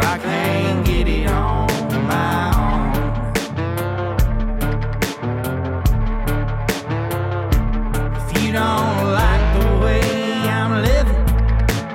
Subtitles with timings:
[0.00, 1.66] I can't get it on
[2.06, 2.94] my own.
[8.16, 10.00] If you don't like the way
[10.48, 11.26] I'm living,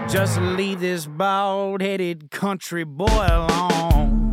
[0.10, 4.30] just leave this bald headed country boy alone.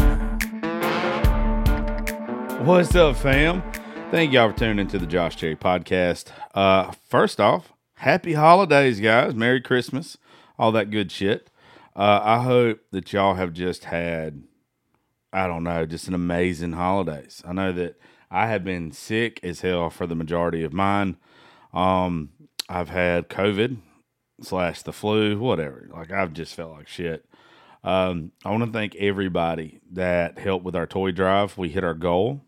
[2.64, 3.62] What's up, fam?
[4.10, 6.26] Thank y'all for tuning into the Josh Cherry podcast.
[6.54, 9.34] Uh, first off, happy holidays, guys.
[9.34, 10.18] Merry Christmas,
[10.58, 11.49] all that good shit.
[11.96, 14.42] Uh, I hope that y'all have just had,
[15.32, 17.42] I don't know, just an amazing holidays.
[17.46, 21.16] I know that I have been sick as hell for the majority of mine.
[21.72, 22.30] Um,
[22.68, 23.78] I've had COVID
[24.40, 25.88] slash the flu, whatever.
[25.92, 27.26] Like I've just felt like shit.
[27.82, 31.56] Um, I want to thank everybody that helped with our toy drive.
[31.58, 32.42] We hit our goal.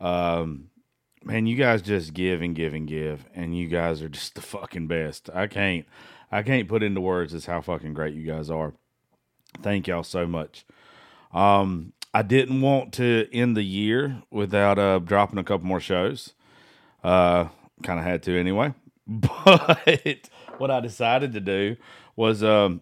[0.00, 0.70] Um,
[1.24, 4.42] man, you guys just give and give and give, and you guys are just the
[4.42, 5.30] fucking best.
[5.32, 5.86] I can't,
[6.30, 8.74] I can't put into words just how fucking great you guys are.
[9.62, 10.64] Thank y'all so much.
[11.32, 16.32] Um, I didn't want to end the year without uh dropping a couple more shows.
[17.04, 17.48] Uh,
[17.82, 18.74] kind of had to anyway.
[19.08, 21.76] But what I decided to do
[22.16, 22.80] was, um,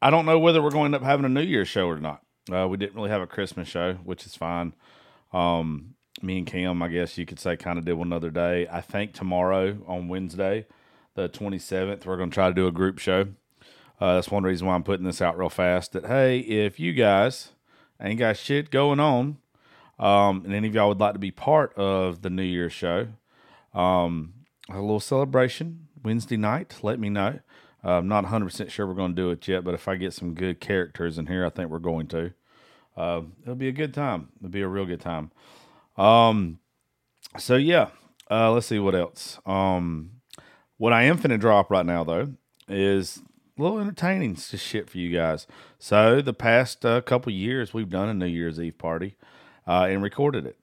[0.00, 1.98] I don't know whether we're going to end up having a New Year's show or
[1.98, 2.22] not.
[2.50, 4.72] Uh, we didn't really have a Christmas show, which is fine.
[5.32, 8.66] Um, me and Cam, I guess you could say, kind of did one other day.
[8.70, 10.66] I think tomorrow on Wednesday,
[11.14, 13.28] the 27th, we're going to try to do a group show.
[14.00, 15.92] Uh, that's one reason why I'm putting this out real fast.
[15.92, 17.52] That hey, if you guys
[18.00, 19.38] ain't got shit going on,
[19.98, 23.08] um, and any of y'all would like to be part of the New Year's show,
[23.74, 24.34] um,
[24.68, 27.38] a little celebration Wednesday night, let me know.
[27.84, 30.14] Uh, I'm not 100% sure we're going to do it yet, but if I get
[30.14, 32.32] some good characters in here, I think we're going to.
[32.96, 34.28] Uh, it'll be a good time.
[34.38, 35.30] It'll be a real good time.
[35.96, 36.58] Um,
[37.38, 37.88] so yeah,
[38.30, 39.38] uh, let's see what else.
[39.46, 40.21] Um,
[40.82, 42.32] what I am finna drop right now though
[42.66, 43.22] is
[43.56, 45.46] a little entertaining shit for you guys.
[45.78, 49.14] So the past uh, couple years, we've done a New Year's Eve party
[49.64, 50.58] uh, and recorded it.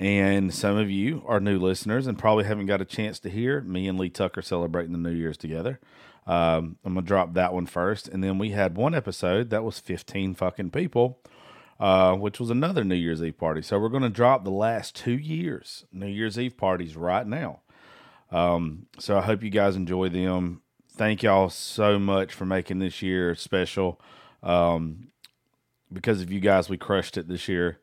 [0.00, 3.60] And some of you are new listeners and probably haven't got a chance to hear
[3.60, 5.80] me and Lee Tucker celebrating the New Year's together.
[6.26, 9.78] Um, I'm gonna drop that one first, and then we had one episode that was
[9.78, 11.18] 15 fucking people,
[11.78, 13.60] uh, which was another New Year's Eve party.
[13.60, 17.60] So we're gonna drop the last two years New Year's Eve parties right now.
[18.30, 20.62] Um, so I hope you guys enjoy them.
[20.92, 24.00] Thank y'all so much for making this year special.
[24.42, 25.08] Um,
[25.92, 27.78] because of you guys, we crushed it this year,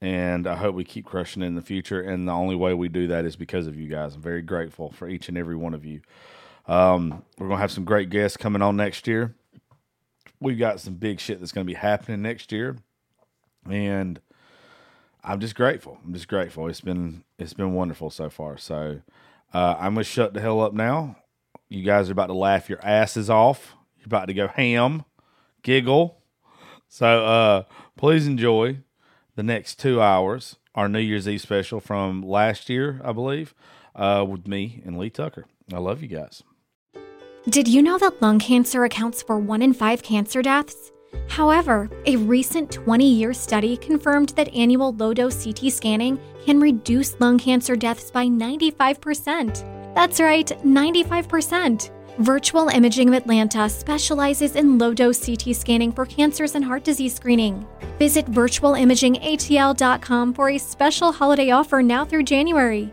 [0.00, 2.00] and I hope we keep crushing it in the future.
[2.00, 4.14] And the only way we do that is because of you guys.
[4.14, 6.02] I'm very grateful for each and every one of you.
[6.66, 9.34] Um, we're gonna have some great guests coming on next year.
[10.40, 12.76] We've got some big shit that's gonna be happening next year,
[13.68, 14.20] and
[15.24, 15.98] I'm just grateful.
[16.04, 16.68] I'm just grateful.
[16.68, 18.56] It's been it's been wonderful so far.
[18.58, 19.00] So
[19.52, 21.16] uh, I'm gonna shut the hell up now.
[21.68, 23.74] You guys are about to laugh your asses off.
[23.98, 25.04] You're about to go ham,
[25.62, 26.22] giggle.
[26.88, 27.62] So uh,
[27.96, 28.78] please enjoy
[29.36, 30.56] the next two hours.
[30.74, 33.54] Our New Year's Eve special from last year, I believe,
[33.94, 35.46] uh, with me and Lee Tucker.
[35.72, 36.42] I love you guys.
[37.48, 40.92] Did you know that lung cancer accounts for one in five cancer deaths?
[41.28, 47.18] However, a recent 20 year study confirmed that annual low dose CT scanning can reduce
[47.20, 49.94] lung cancer deaths by 95%.
[49.94, 51.90] That's right, 95%.
[52.18, 57.14] Virtual Imaging of Atlanta specializes in low dose CT scanning for cancers and heart disease
[57.14, 57.64] screening.
[57.98, 62.92] Visit virtualimagingatl.com for a special holiday offer now through January.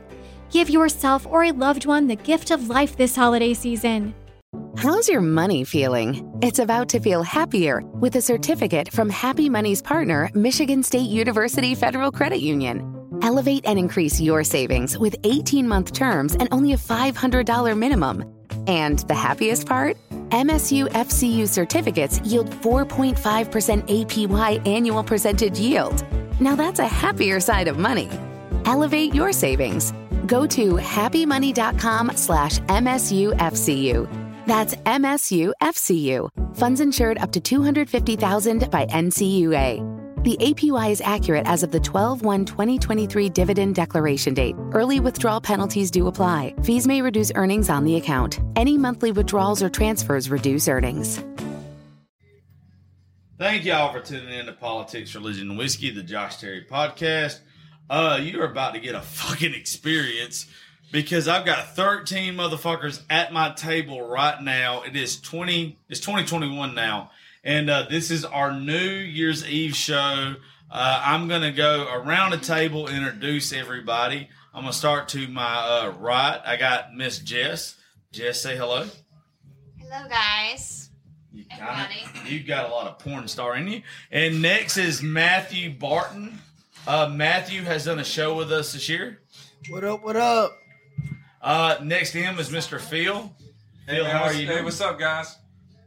[0.52, 4.14] Give yourself or a loved one the gift of life this holiday season.
[4.78, 6.38] How's your money feeling?
[6.42, 11.76] It's about to feel happier with a certificate from Happy Money's partner, Michigan State University
[11.76, 12.92] Federal Credit Union.
[13.22, 18.26] Elevate and increase your savings with 18 month terms and only a $500 minimum.
[18.68, 19.98] And the happiest part?
[20.30, 23.16] MSU FCU certificates yield 4.5%
[23.88, 26.04] APY annual percentage yield.
[26.42, 28.10] Now that's a happier side of money.
[28.66, 29.94] Elevate your savings.
[30.26, 34.25] Go to happymoney.com slash MSUFCU.
[34.46, 36.56] That's MSUFCU.
[36.56, 40.24] Funds insured up to 250000 by NCUA.
[40.24, 44.56] The APY is accurate as of the 12 1 2023 dividend declaration date.
[44.72, 46.56] Early withdrawal penalties do apply.
[46.64, 48.40] Fees may reduce earnings on the account.
[48.56, 51.24] Any monthly withdrawals or transfers reduce earnings.
[53.38, 57.40] Thank y'all for tuning in to Politics, Religion, and Whiskey, the Josh Terry podcast.
[57.88, 60.48] Uh, you're about to get a fucking experience
[60.92, 64.84] because I've got 13 motherfuckers at my table right now.
[64.84, 67.12] It is 20, it's 2021 now.
[67.44, 70.36] And uh, this is our New Year's Eve show.
[70.72, 74.30] Uh, I'm going to go around the table, introduce everybody.
[74.54, 76.42] I'm going to start to my uh, right.
[76.44, 77.76] I got Miss Jess.
[78.12, 78.88] Jess, say hello.
[79.78, 80.90] Hello, guys.
[81.32, 81.96] You Everybody.
[82.14, 83.82] kinda, you got a lot of porn star in you.
[84.10, 86.40] And next is Matthew Barton.
[86.88, 89.20] Uh, Matthew has done a show with us this year.
[89.70, 90.04] What up?
[90.04, 90.58] What up?
[91.46, 92.80] Uh, next to him is Mr.
[92.82, 93.32] Phil.
[93.88, 94.64] Hey, Phil, man, how are you Hey, doing?
[94.66, 95.38] what's up, guys?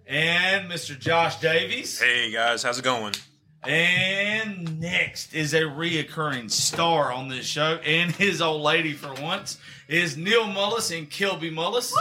[0.07, 0.97] And Mr.
[0.97, 2.01] Josh Davies.
[2.01, 3.13] Hey guys, how's it going?
[3.65, 9.59] And next is a reoccurring star on this show, and his old lady for once
[9.89, 11.93] is Neil Mullis and Kilby Mullis.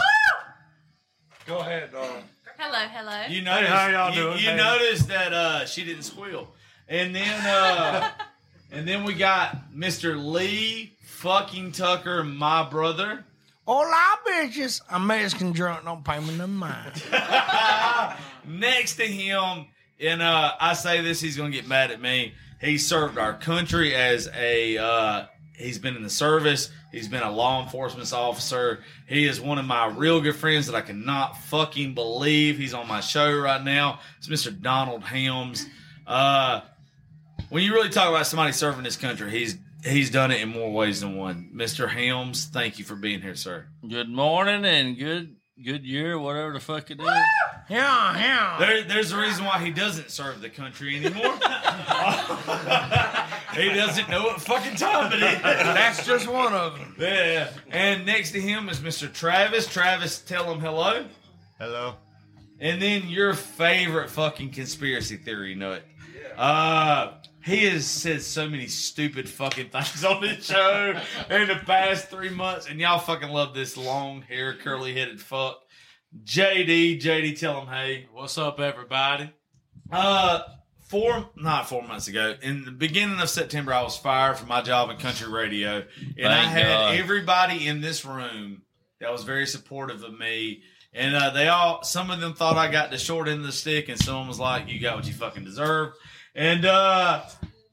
[1.46, 2.22] Go ahead, dog.
[2.58, 3.24] Hello, hello.
[3.28, 4.38] You notice, how y'all you, doing?
[4.38, 4.56] you Hey.
[4.56, 6.48] noticed that uh, she didn't squeal,
[6.88, 8.08] and then uh,
[8.70, 10.16] and then we got Mr.
[10.16, 13.24] Lee fucking Tucker, my brother.
[13.68, 14.80] Hola, bitches.
[14.88, 15.84] I'm Mexican drunk.
[15.84, 17.02] Don't pay me no mind.
[18.48, 19.66] Next to him,
[20.00, 22.32] and uh, I say this, he's gonna get mad at me.
[22.62, 24.78] He served our country as a.
[24.78, 26.70] Uh, he's been in the service.
[26.92, 28.82] He's been a law enforcement officer.
[29.06, 32.88] He is one of my real good friends that I cannot fucking believe he's on
[32.88, 34.00] my show right now.
[34.16, 34.58] It's Mr.
[34.58, 35.66] Donald Helms.
[36.06, 36.62] Uh,
[37.50, 40.72] when you really talk about somebody serving this country, he's he's done it in more
[40.72, 41.50] ways than one.
[41.54, 41.88] Mr.
[41.88, 43.66] Helms, thank you for being here, sir.
[43.88, 47.06] Good morning and good good year, whatever the fuck it is.
[47.68, 48.56] Yeah, yeah.
[48.58, 51.34] There, there's a reason why he doesn't serve the country anymore.
[53.54, 55.42] he doesn't know what fucking time it is.
[55.42, 56.94] That's just one of them.
[56.98, 57.50] Yeah.
[57.70, 59.12] And next to him is Mr.
[59.12, 59.66] Travis.
[59.66, 61.04] Travis, tell him hello.
[61.58, 61.96] Hello.
[62.60, 65.82] And then your favorite fucking conspiracy theory nut.
[66.38, 67.14] Uh,
[67.44, 70.94] he has said so many stupid fucking things on this show
[71.30, 75.58] in the past three months, and y'all fucking love this long hair, curly headed fuck.
[76.24, 78.06] JD, JD, tell him hey.
[78.12, 79.32] What's up, everybody?
[79.90, 80.42] Uh,
[80.86, 84.62] four, not four months ago, in the beginning of September, I was fired from my
[84.62, 85.84] job in country radio,
[86.16, 86.94] and I had God.
[86.94, 88.62] everybody in this room
[89.00, 90.62] that was very supportive of me.
[90.94, 93.52] And uh, they all, some of them thought I got the short end of the
[93.52, 95.92] stick, and someone was like, "You got what you fucking deserve."
[96.38, 97.24] And uh,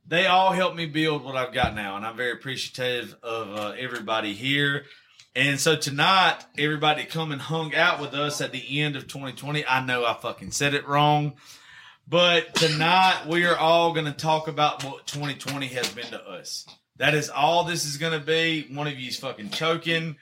[0.08, 3.74] they all helped me build what I've got now, and I'm very appreciative of uh,
[3.78, 4.86] everybody here.
[5.36, 9.68] And so tonight, everybody come and hung out with us at the end of 2020.
[9.68, 11.36] I know I fucking said it wrong.
[12.08, 16.66] But tonight we are all going to talk about what 2020 has been to us.
[16.98, 18.68] That is all this is going to be.
[18.74, 20.16] One of you's fucking choking.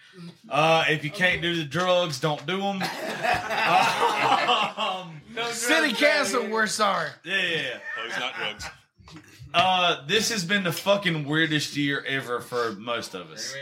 [0.50, 2.84] Uh, if you can't do the drugs, don't do them.
[4.76, 7.10] Um, City Council, we're sorry.
[7.24, 7.78] yeah.
[8.00, 8.66] Oh, he's not drugs.
[9.54, 13.56] Uh, this has been the fucking weirdest year ever for most of us.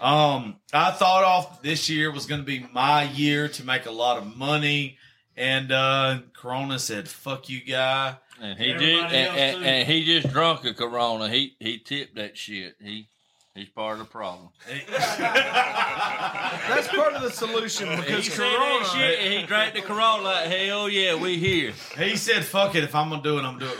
[0.00, 3.90] Um, I thought off this year was going to be my year to make a
[3.90, 4.98] lot of money,
[5.36, 10.04] and uh, Corona said, "Fuck you, guy." And he Everybody just and, and, and he
[10.04, 11.28] just drunk a Corona.
[11.30, 12.76] He he tipped that shit.
[12.82, 13.08] He
[13.54, 14.50] he's part of the problem.
[14.90, 18.78] That's part of the solution He because said Corona.
[18.84, 19.18] that shit.
[19.20, 21.72] and He drank the Corona like hell yeah, we here.
[21.96, 22.84] He said, "Fuck it.
[22.84, 23.78] If I'm gonna do it, I'm gonna do it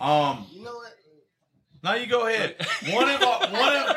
[0.00, 0.92] um, You know what?
[1.82, 2.56] now you go ahead.
[2.92, 3.20] One of
[3.52, 3.96] one of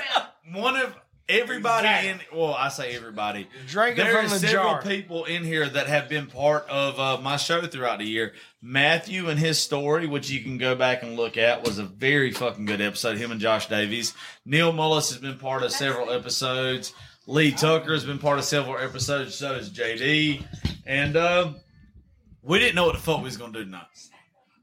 [0.53, 0.95] one of
[1.29, 2.20] everybody in.
[2.34, 3.48] Well, I say everybody.
[3.67, 4.82] Drink it There from are the several jar.
[4.82, 8.34] people in here that have been part of uh, my show throughout the year.
[8.62, 12.32] Matthew and his story, which you can go back and look at, was a very
[12.32, 13.17] fucking good episode.
[13.17, 14.13] Him and Josh Davies.
[14.46, 16.94] Neil Mullis has been part of several episodes.
[17.27, 19.36] Lee Tucker has been part of several episodes.
[19.36, 20.44] So has JD,
[20.86, 21.53] and uh,
[22.44, 23.82] we didn't know what the fuck we was gonna do tonight.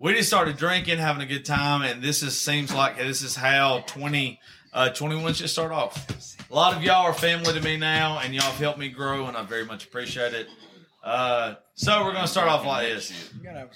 [0.03, 3.37] We just started drinking, having a good time, and this is seems like this is
[3.37, 4.41] how 20,
[4.73, 6.41] uh, 21 should start off.
[6.51, 9.27] A lot of y'all are family to me now, and y'all have helped me grow,
[9.27, 10.49] and I very much appreciate it.
[11.05, 13.13] Uh, so we're gonna start off like this.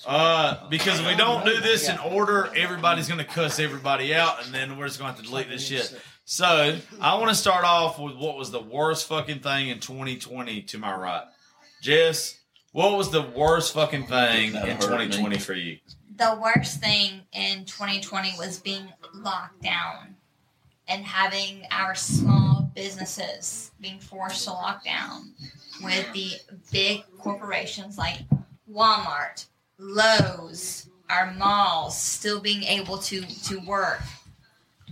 [0.05, 4.53] Uh, because if we don't do this in order, everybody's gonna cuss everybody out, and
[4.53, 5.97] then we're just gonna have to delete this shit.
[6.25, 10.63] So I want to start off with what was the worst fucking thing in 2020
[10.63, 11.25] to my right.
[11.83, 12.37] Jess,
[12.73, 15.79] what was the worst fucking thing in 2020 for you?
[16.17, 20.17] The worst thing in 2020 was being locked down
[20.89, 25.33] and having our small businesses being forced to lock down
[25.83, 26.33] with the
[26.73, 28.21] big corporations like
[28.71, 29.47] Walmart,
[29.79, 34.01] Lowe's, our malls still being able to to work,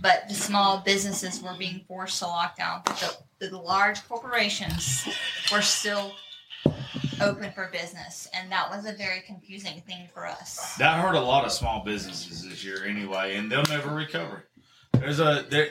[0.01, 2.81] but the small businesses were being forced to lock down.
[2.85, 5.07] The, the large corporations
[5.51, 6.13] were still
[7.21, 10.75] open for business, and that was a very confusing thing for us.
[10.77, 14.45] That hurt a lot of small businesses this year anyway, and they'll never recover.
[14.93, 15.69] There's a there.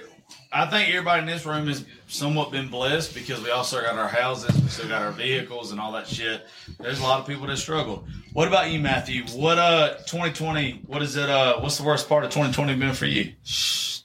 [0.52, 4.08] I think everybody in this room has somewhat been blessed because we also got our
[4.08, 6.46] houses, we still got our vehicles and all that shit.
[6.80, 8.04] There's a lot of people that struggle.
[8.32, 9.24] What about you, Matthew?
[9.34, 10.82] What uh 2020?
[10.86, 11.28] What is it?
[11.28, 13.32] Uh, what's the worst part of 2020 been for you?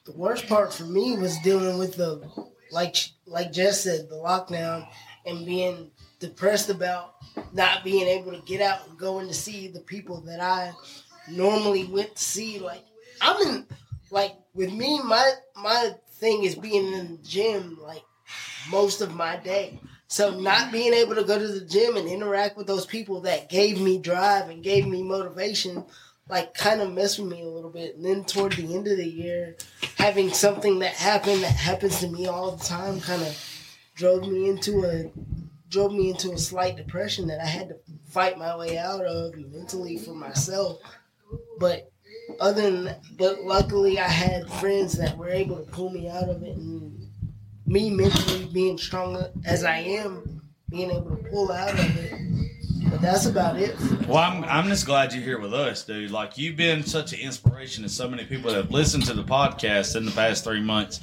[0.05, 2.21] The worst part for me was dealing with the,
[2.71, 4.87] like like Jess said, the lockdown
[5.25, 7.15] and being depressed about
[7.53, 10.73] not being able to get out and going to see the people that I
[11.29, 12.59] normally went to see.
[12.59, 12.83] Like
[13.21, 13.67] I'm in,
[14.11, 18.03] like with me, my my thing is being in the gym like
[18.69, 19.79] most of my day.
[20.07, 23.47] So not being able to go to the gym and interact with those people that
[23.47, 25.85] gave me drive and gave me motivation,
[26.27, 27.95] like kind of messed with me a little bit.
[27.95, 29.55] And then toward the end of the year,
[29.99, 33.37] having something that happened that happens to me all the time kind of
[33.93, 35.11] drove me into a
[35.69, 37.75] drove me into a slight depression that I had to
[38.09, 40.79] fight my way out of mentally for myself.
[41.59, 41.91] But
[42.39, 46.43] other than but luckily I had friends that were able to pull me out of
[46.43, 47.07] it and
[47.65, 52.48] me mentally being strong as I am, being able to pull out of it.
[52.89, 53.75] But that's about it.
[54.07, 56.11] Well, I'm, I'm just glad you're here with us, dude.
[56.11, 59.23] Like, you've been such an inspiration to so many people that have listened to the
[59.23, 61.01] podcast in the past three months.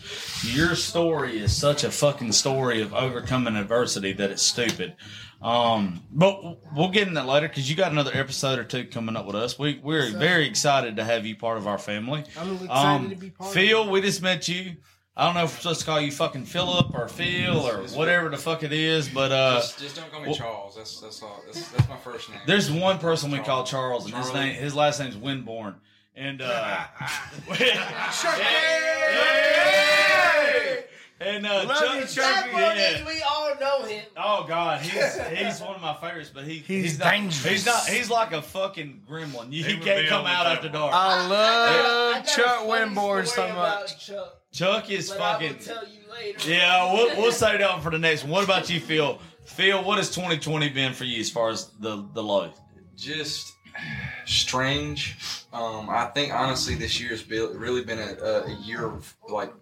[0.56, 4.94] Your story is such a fucking story of overcoming adversity that it's stupid.
[5.42, 6.40] Um, but
[6.74, 9.36] we'll get in that later because you got another episode or two coming up with
[9.36, 9.58] us.
[9.58, 12.24] We, we're very excited to have you part of our family.
[12.38, 13.90] I'm excited Um, to be part Phil, of it.
[13.92, 14.76] we just met you.
[15.18, 18.28] I don't know if we're supposed to call you fucking Philip or Phil or whatever
[18.28, 20.76] the fuck it is, but uh, just, just don't call me well- Charles.
[20.76, 21.42] That's that's all.
[21.46, 22.40] That's, that's my first name.
[22.46, 25.76] there's one person we call Charles, and his name, his last name's Winborn,
[26.14, 26.84] and uh,
[31.20, 32.50] and uh, Love Chuck, you, Chucky.
[32.52, 33.06] yeah.
[33.06, 34.04] We all know him.
[34.16, 37.44] Oh God, he's he's one of my favorites, but he He's he's, not, dangerous.
[37.44, 37.86] He's not.
[37.86, 39.52] He's like a fucking gremlin.
[39.52, 40.92] You, He he can't come out after dark.
[40.94, 44.06] I love I got a Chuck funny Winborn story so about much.
[44.06, 45.64] Chuck, Chuck is but I will fucking.
[45.64, 46.50] tell you later.
[46.50, 48.32] Yeah, we'll, we'll save that one for the next one.
[48.32, 49.18] What about you, Phil?
[49.44, 52.50] Phil, what has 2020 been for you as far as the the low?
[52.96, 53.52] just
[54.24, 55.16] strange.
[55.52, 59.52] Um, I think honestly, this year's be- really been a, a year of like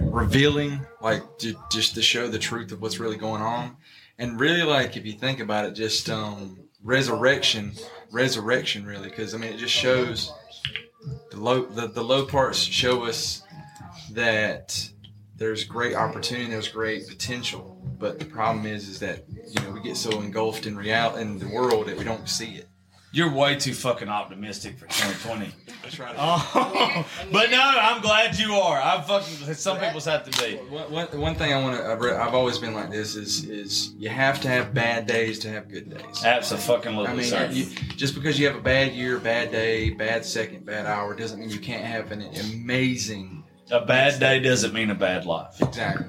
[0.00, 3.76] revealing, like to, just to show the truth of what's really going on,
[4.18, 7.72] and really like if you think about it, just um, resurrection,
[8.10, 10.32] resurrection, really, because I mean it just shows
[11.30, 13.42] the low the, the low parts show us
[14.12, 14.90] that
[15.36, 19.80] there's great opportunity, there's great potential, but the problem is is that you know we
[19.80, 22.68] get so engulfed in real in the world that we don't see it.
[23.12, 25.50] You're way too fucking optimistic for 2020.
[25.82, 26.14] That's right.
[26.16, 28.80] Oh, but no, I'm glad you are.
[28.80, 29.54] I'm fucking.
[29.54, 30.56] Some people's have to be.
[30.56, 33.44] One, one, one thing I want to, I've, re- I've always been like this is,
[33.46, 36.24] is you have to have bad days to have good days.
[36.24, 40.64] Absolutely, I mean, you, just because you have a bad year, bad day, bad second,
[40.64, 43.42] bad hour, doesn't mean you can't have an amazing.
[43.72, 45.60] A bad day doesn't mean a bad life.
[45.60, 46.06] Exactly.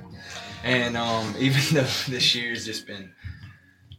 [0.64, 3.12] And um, even though this year's just been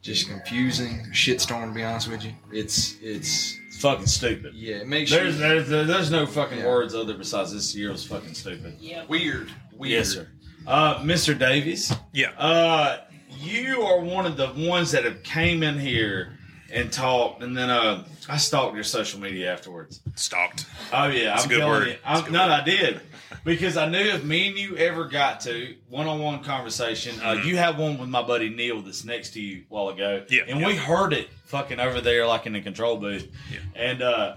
[0.03, 4.53] just confusing, shitstorm to be honest with you, it's it's It's fucking stupid.
[4.55, 6.67] yeah, it makes There's you there's, there's no fucking Yeah.
[6.67, 8.79] words other besides this year was fucking stupid.
[9.09, 9.49] weird.
[9.77, 9.93] Weird.
[9.93, 10.29] Yes, sir.
[10.67, 11.37] Uh, Mr.
[11.39, 11.93] Davies.
[12.13, 12.31] Yeah.
[12.39, 12.99] Uh,
[13.41, 16.39] you are one of the ones that have came in here
[16.73, 20.01] and talked, and then uh, I stalked your social media afterwards.
[20.17, 20.67] Stalked.
[20.93, 21.89] Oh yeah, That's I'm a good telling word.
[21.89, 21.97] you.
[22.05, 22.51] I'm, good no, word.
[22.51, 23.01] I did
[23.45, 27.79] because I knew if me and you ever got to one-on-one conversation, uh, you had
[27.79, 30.35] one with my buddy Neil that's next to you a while ago, Mm-hmm.
[30.35, 30.67] Yeah, and yeah.
[30.67, 33.59] we heard it fucking over there like in the control booth, Yeah.
[33.77, 34.37] and uh,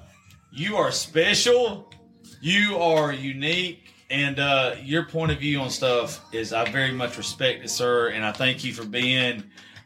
[0.51, 1.92] you are special,
[2.42, 7.18] you are unique, and uh, your point of view on stuff is I very much
[7.18, 9.44] respect it, sir, and I thank you for being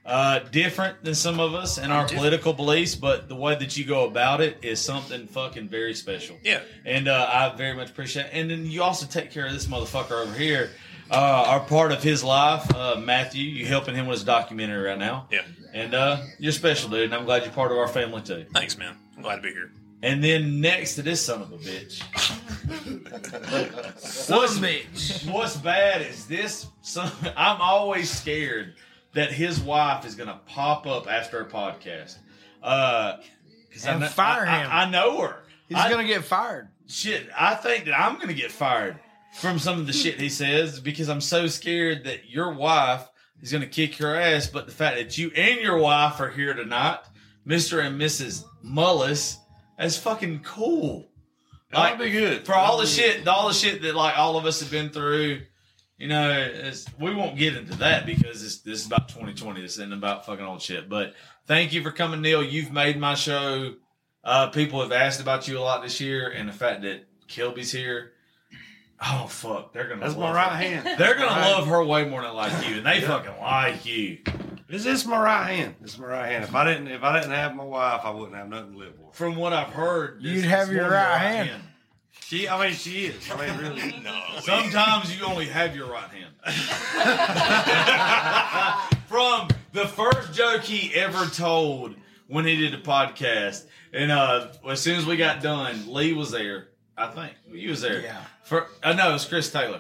[0.10, 3.86] uh, different than some of us in our political beliefs, but the way that you
[3.86, 6.36] go about it is something fucking very special.
[6.44, 6.62] Yeah.
[6.84, 8.32] And uh, I very much appreciate it.
[8.34, 10.72] And then you also take care of this motherfucker over here.
[11.12, 13.44] Uh, are part of his life, uh, Matthew.
[13.44, 15.28] You helping him with his documentary right now.
[15.32, 15.42] Yeah.
[15.74, 17.06] And uh, you're special, dude.
[17.06, 18.46] And I'm glad you're part of our family too.
[18.54, 18.96] Thanks, man.
[19.16, 19.72] I'm glad to be here.
[20.04, 22.02] And then next to this son of a bitch,
[24.30, 25.32] what's bitch?
[25.32, 26.68] What's bad is this.
[26.82, 28.76] Son, I'm always scared
[29.14, 32.18] that his wife is gonna pop up after a podcast.
[32.62, 33.18] Uh,
[33.74, 34.70] 'cause I And kn- fire I- I- him.
[34.72, 35.44] I, know her.
[35.68, 36.70] He's I- gonna get fired.
[36.88, 39.00] Shit, I think that I'm gonna get fired
[39.40, 43.08] from some of the shit he says because I'm so scared that your wife
[43.42, 44.48] is gonna kick your ass.
[44.48, 47.00] But the fact that you and your wife are here tonight,
[47.46, 48.44] Mister and Mrs.
[48.66, 49.38] Mullis,
[49.78, 51.08] that's fucking cool.
[51.72, 52.46] That'll be good.
[52.48, 55.42] for all the shit, all the shit that like all of us have been through.
[56.00, 59.62] You know, it's, we won't get into that because this this is about 2020.
[59.62, 60.88] This isn't about fucking old shit.
[60.88, 61.14] But
[61.46, 62.42] thank you for coming, Neil.
[62.42, 63.74] You've made my show.
[64.24, 67.72] Uh, people have asked about you a lot this year, and the fact that Kilby's
[67.72, 68.14] here.
[69.02, 70.02] Oh fuck, they're gonna.
[70.02, 70.56] That's love my right her.
[70.82, 71.00] hand.
[71.00, 71.52] They're gonna Right.
[71.52, 73.08] love her way more than like you, and they Yeah.
[73.08, 74.20] fucking like you.
[74.70, 75.76] Is This is my right hand.
[75.82, 76.44] This is my right hand.
[76.44, 78.96] If I didn't, if I didn't have my wife, I wouldn't have nothing to live
[78.98, 79.12] for.
[79.14, 81.62] From what I've heard, You'd have your right hand.
[82.26, 83.32] She, I mean, she is.
[83.32, 84.00] I mean, really.
[84.04, 84.22] no.
[84.42, 86.36] Sometimes you only have your right hand.
[89.08, 91.96] From the first joke he ever told
[92.28, 96.30] when he did the podcast, and uh, as soon as we got done, Lee was
[96.32, 96.68] there.
[96.96, 98.02] I think you was there.
[98.02, 98.22] Yeah.
[98.44, 99.80] For I know it was Chris Taylor.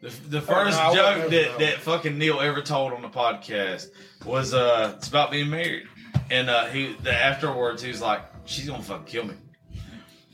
[0.00, 3.08] The, the Oh, first no, joke wasn't that, that fucking Neil ever told on the
[3.10, 3.88] podcast
[4.24, 5.86] was uh it's about being married,
[6.30, 9.34] and uh he the afterwards he was like she's gonna fucking kill me.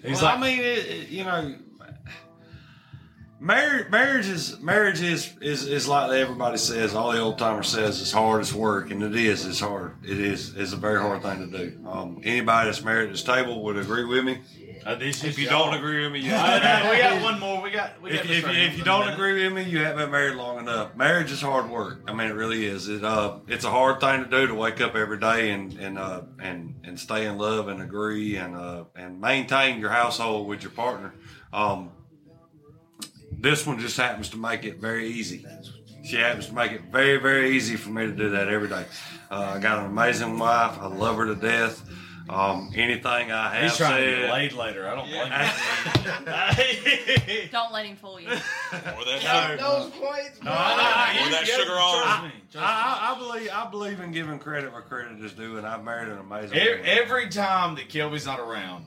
[0.07, 1.57] He's well, like I mean, it, it- you know,
[3.41, 6.95] marriage, marriage is marriage is, is is like everybody says.
[6.95, 9.45] All the old timer says it's hard, it's work, and it is.
[9.47, 9.97] It's hard.
[10.05, 10.55] It is.
[10.57, 11.87] It's a very hard thing to do.
[11.89, 14.39] Um, anybody that's married at this table would agree with me.
[14.87, 15.67] Uh, this If you y'all.
[15.67, 17.61] don't agree with me, you Uh, no, we got one more.
[17.61, 18.01] We got.
[18.01, 20.11] We got if, this if, you- if you don't agree with me, you haven't been
[20.11, 20.95] married long enough.
[20.97, 22.03] Marriage is hard work.
[22.07, 22.89] I mean, it really is.
[22.89, 25.99] It uh, it's a hard thing to do to wake up every day and and
[25.99, 30.63] uh, and and stay in love and agree and uh, and maintain your household with
[30.63, 31.13] your partner.
[31.53, 31.91] Um,
[33.39, 35.45] this one just happens to make it very easy.
[36.05, 38.85] She happens to make it very very easy for me to do that every day.
[39.31, 40.79] Uh, I got an amazing wife.
[40.79, 41.83] I love her to death.
[42.29, 44.89] Um, anything I have He's trying to get laid later.
[44.89, 45.31] I don't blame
[47.43, 47.49] him.
[47.53, 48.27] Don't let him fool you.
[48.27, 49.63] Pour that Count sugar.
[49.63, 50.43] those points.
[50.43, 52.09] No, I- I- Pour that sugar on.
[52.09, 55.85] I, I, I believe I believe in giving credit where credit is due, and I've
[55.85, 56.57] married an amazing.
[56.59, 56.87] Every, woman.
[56.87, 58.87] every time that Kelby's not around,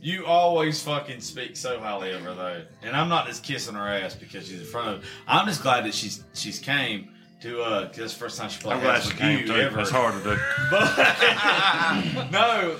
[0.00, 2.62] you always fucking speak so highly of her though.
[2.82, 5.04] And I'm not just kissing her ass because she's in front of.
[5.26, 7.10] I'm just glad that she's she's came
[7.42, 9.54] to uh because first time she played I'm glad she came you too.
[9.54, 9.76] ever.
[9.76, 10.40] That's hard to do.
[10.70, 12.76] But no,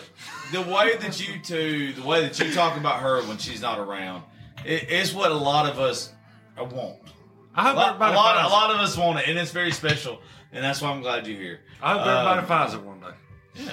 [0.53, 3.79] the way that you two, the way that you talk about her when she's not
[3.79, 4.23] around,
[4.65, 6.13] it, it's what a lot of us
[6.59, 6.99] want.
[7.55, 9.39] I hope a lot, everybody a lot, finds a lot of us want it, and
[9.39, 10.21] it's very special.
[10.53, 11.61] And that's why I'm glad you're here.
[11.83, 13.07] I hope everybody Um, finds it one day.
[13.57, 13.73] Yeah.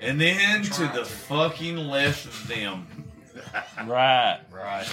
[0.00, 2.86] And then to the fucking left of them.
[3.86, 4.40] Right.
[4.52, 4.86] Right.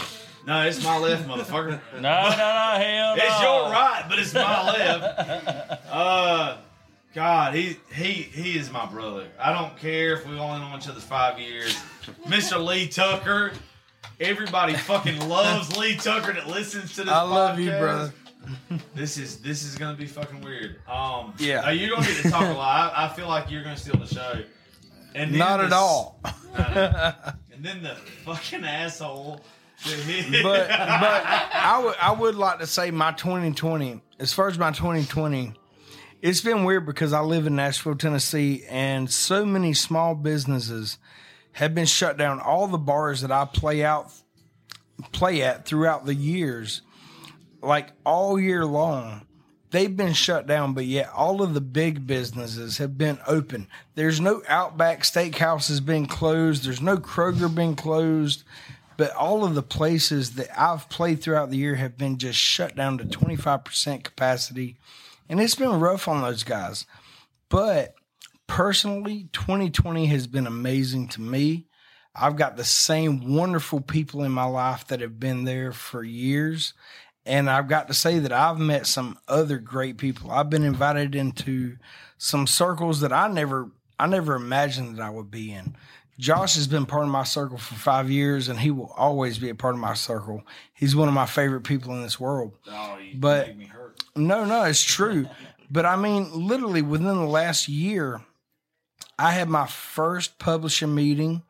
[0.47, 1.79] No, it's my left, motherfucker.
[1.95, 2.33] No, no, no,
[2.79, 3.23] hell no.
[3.23, 5.81] It's your right, but it's my left.
[5.91, 6.57] Uh,
[7.13, 9.27] God, he he he is my brother.
[9.39, 11.75] I don't care if we've only known each other five years.
[12.27, 12.63] Mr.
[12.65, 13.51] Lee Tucker.
[14.19, 17.13] Everybody fucking loves Lee Tucker that listens to this.
[17.13, 17.79] I love you, podcast.
[17.79, 18.13] brother.
[18.95, 20.77] This is this is gonna be fucking weird.
[20.87, 21.65] Um, Yeah.
[21.67, 22.93] uh, you're gonna get to talk a lot.
[22.95, 24.41] I, I feel like you're gonna steal the show.
[25.13, 26.19] And Not the at all.
[26.55, 29.41] and then the fucking asshole.
[30.43, 34.71] but but I would I would like to say my 2020 as far as my
[34.71, 35.53] 2020
[36.21, 40.97] it's been weird because I live in Nashville, Tennessee, and so many small businesses
[41.51, 42.39] have been shut down.
[42.39, 44.11] All the bars that I play out
[45.11, 46.81] play at throughout the years,
[47.61, 49.27] like all year long,
[49.69, 53.67] they've been shut down, but yet all of the big businesses have been open.
[53.93, 56.65] There's no Outback Steakhouse has been closed.
[56.65, 58.43] There's no Kroger been closed.
[58.97, 62.75] But all of the places that I've played throughout the year have been just shut
[62.75, 64.77] down to 25% capacity.
[65.29, 66.85] And it's been rough on those guys.
[67.49, 67.93] But
[68.47, 71.67] personally, 2020 has been amazing to me.
[72.15, 76.73] I've got the same wonderful people in my life that have been there for years.
[77.25, 80.31] And I've got to say that I've met some other great people.
[80.31, 81.77] I've been invited into
[82.17, 85.75] some circles that I never I never imagined that I would be in.
[86.19, 89.49] Josh has been part of my circle for five years, and he will always be
[89.49, 90.43] a part of my circle.
[90.73, 92.57] He's one of my favorite people in this world.
[92.69, 94.03] Oh, you But- make me hurt.
[94.15, 95.27] No, no, it's true.
[95.69, 98.21] But I mean, literally within the last year,
[99.19, 101.43] I had my first publishing meeting.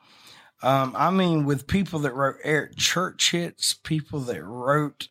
[0.63, 5.09] Um, I mean, with people that wrote Eric Church hits, people that wrote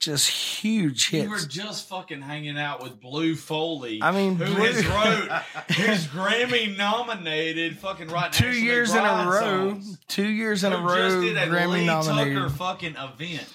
[0.00, 1.24] just huge hits.
[1.24, 4.00] You were just fucking hanging out with Blue Foley.
[4.02, 5.42] I mean, who Blue- has wrote
[5.76, 9.98] his Grammy nominated fucking right Two years in a row, songs.
[10.08, 12.34] two years in a Who just row, did a Grammy Lee nominated.
[12.38, 13.46] Tucker fucking event.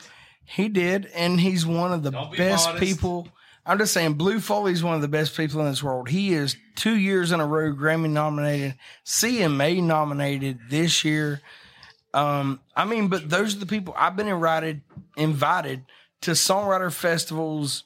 [0.45, 2.84] He did, and he's one of the be best modest.
[2.86, 3.27] people.
[3.65, 6.08] I'm just saying, Blue Foley's one of the best people in this world.
[6.10, 11.41] He is two years in a row Grammy nominated, CMA nominated this year.
[12.13, 14.81] Um, I mean, but those are the people I've been invited
[15.17, 15.84] invited
[16.21, 17.84] to songwriter festivals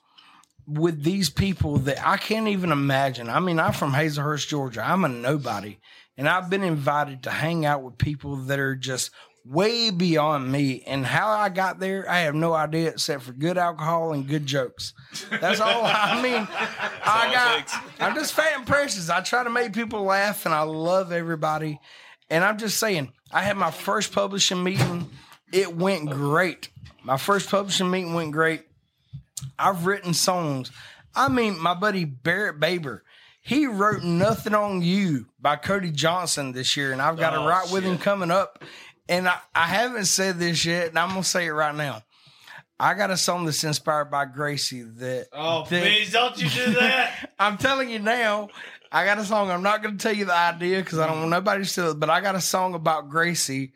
[0.68, 3.30] with these people that I can't even imagine.
[3.30, 4.84] I mean, I'm from Hazlehurst, Georgia.
[4.86, 5.80] I'm a nobody,
[6.18, 9.12] and I've been invited to hang out with people that are just
[9.46, 10.84] way beyond me.
[10.86, 14.46] And how I got there, I have no idea, except for good alcohol and good
[14.46, 14.94] jokes.
[15.42, 15.82] That's all.
[15.86, 16.48] I mean,
[17.04, 17.84] I got.
[18.00, 19.10] I'm just fat and precious.
[19.10, 21.80] I try to make people laugh, and I love everybody.
[22.30, 25.10] And I'm just saying, I had my first publishing meeting.
[25.52, 26.70] It went great.
[27.10, 28.62] My first publishing meeting went great.
[29.58, 30.72] I've written songs.
[31.16, 33.04] I mean, my buddy Barrett Baber,
[33.42, 37.48] he wrote Nothing on You by Cody Johnson this year, and I've got Oh, to
[37.50, 38.64] write with him coming up.
[39.08, 42.04] And I, I haven't said this yet, and I'm going to say it right now.
[42.80, 45.30] I got a song that's inspired by Gracie that.
[45.34, 47.32] Oh, that- please don't you do that.
[47.40, 48.50] I'm telling you now,
[48.92, 49.50] I got a song.
[49.50, 51.90] I'm not going to tell you the idea because I don't want nobody to steal
[51.90, 53.74] it, but I got a song about Gracie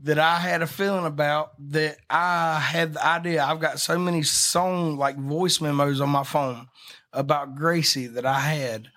[0.00, 3.44] that I had a feeling about that I had the idea.
[3.44, 6.68] I've got so many song like voice memos on my phone
[7.12, 8.88] about Gracie that I had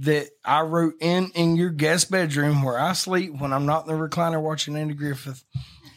[0.00, 3.94] that I wrote in in your guest bedroom where I sleep when I'm not in
[3.94, 5.44] the recliner watching Andy Griffith.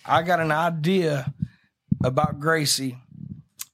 [0.06, 1.34] I got an idea
[2.04, 2.98] about Gracie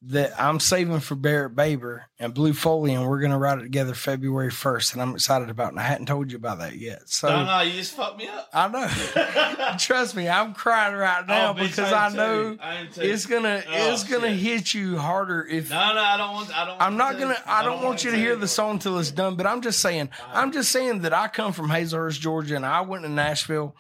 [0.04, 3.94] that I'm saving for Barrett Baber and Blue Foley, and we're gonna write it together
[3.94, 5.68] February first, and I'm excited about.
[5.68, 5.70] it.
[5.74, 8.28] And I hadn't told you about that yet, so no, no, you just fucked me
[8.28, 8.50] up.
[8.52, 9.76] I know.
[9.78, 12.60] Trust me, I'm crying right oh, now Oh, bitch, because I I know too.
[12.62, 13.02] I am too.
[13.02, 14.40] it's gonna Oh, it's gonna shit.
[14.40, 16.58] hit you harder if No, no, I don't want.
[16.58, 16.82] I don't.
[16.82, 17.38] I'm not gonna.
[17.46, 19.36] I don't want you to hear the song till it's done.
[19.36, 20.10] But I'm just saying.
[20.34, 23.76] I'm just saying that I come from Hazlehurst, Georgia, and I went to Nashville,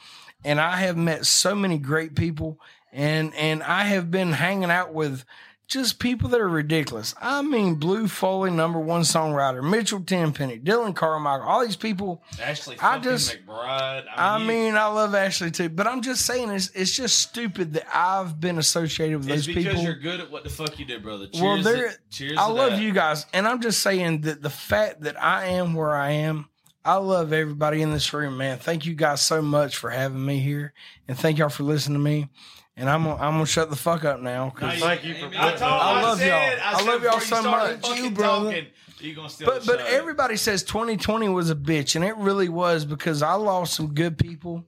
[0.45, 2.59] and I have met so many great people,
[2.93, 5.25] and and I have been hanging out with
[5.71, 7.15] just people that are ridiculous.
[7.21, 12.21] I mean, Blue Foley, number one songwriter, Mitchell Tenpenny, Dillon Carmichael, all these people.
[12.41, 14.03] Ashley I just- McBryde.
[14.15, 17.73] I you- mean, I love Ashley too, but I'm just saying it's it's just stupid
[17.73, 19.71] that I've been associated with it's those because people.
[19.71, 21.27] Because you're good at what the fuck you do, brother.
[21.27, 21.93] Cheers Well, there.
[22.09, 22.37] cheers.
[22.37, 22.81] I love that.
[22.81, 26.49] you guys, and I'm just saying that the fact that I am where I am,
[26.83, 28.57] I love everybody in this room, man.
[28.57, 30.73] Thank you guys so much for having me here,
[31.07, 32.27] and thank y'all for listening to me.
[32.81, 34.49] And I'm gonna, I'm gonna shut the fuck up now.
[34.49, 35.61] 'cause- Thank you for I told.
[35.61, 36.65] I I, love said, y'all.
[36.65, 37.87] I, I said love y'all before you so started much.
[37.87, 38.45] fucking You, brother.
[38.51, 38.67] Talking,
[39.01, 39.85] you gonna steal but the but show.
[39.85, 44.17] everybody says 2020 was a bitch, and it really was because I lost some good
[44.17, 44.65] people,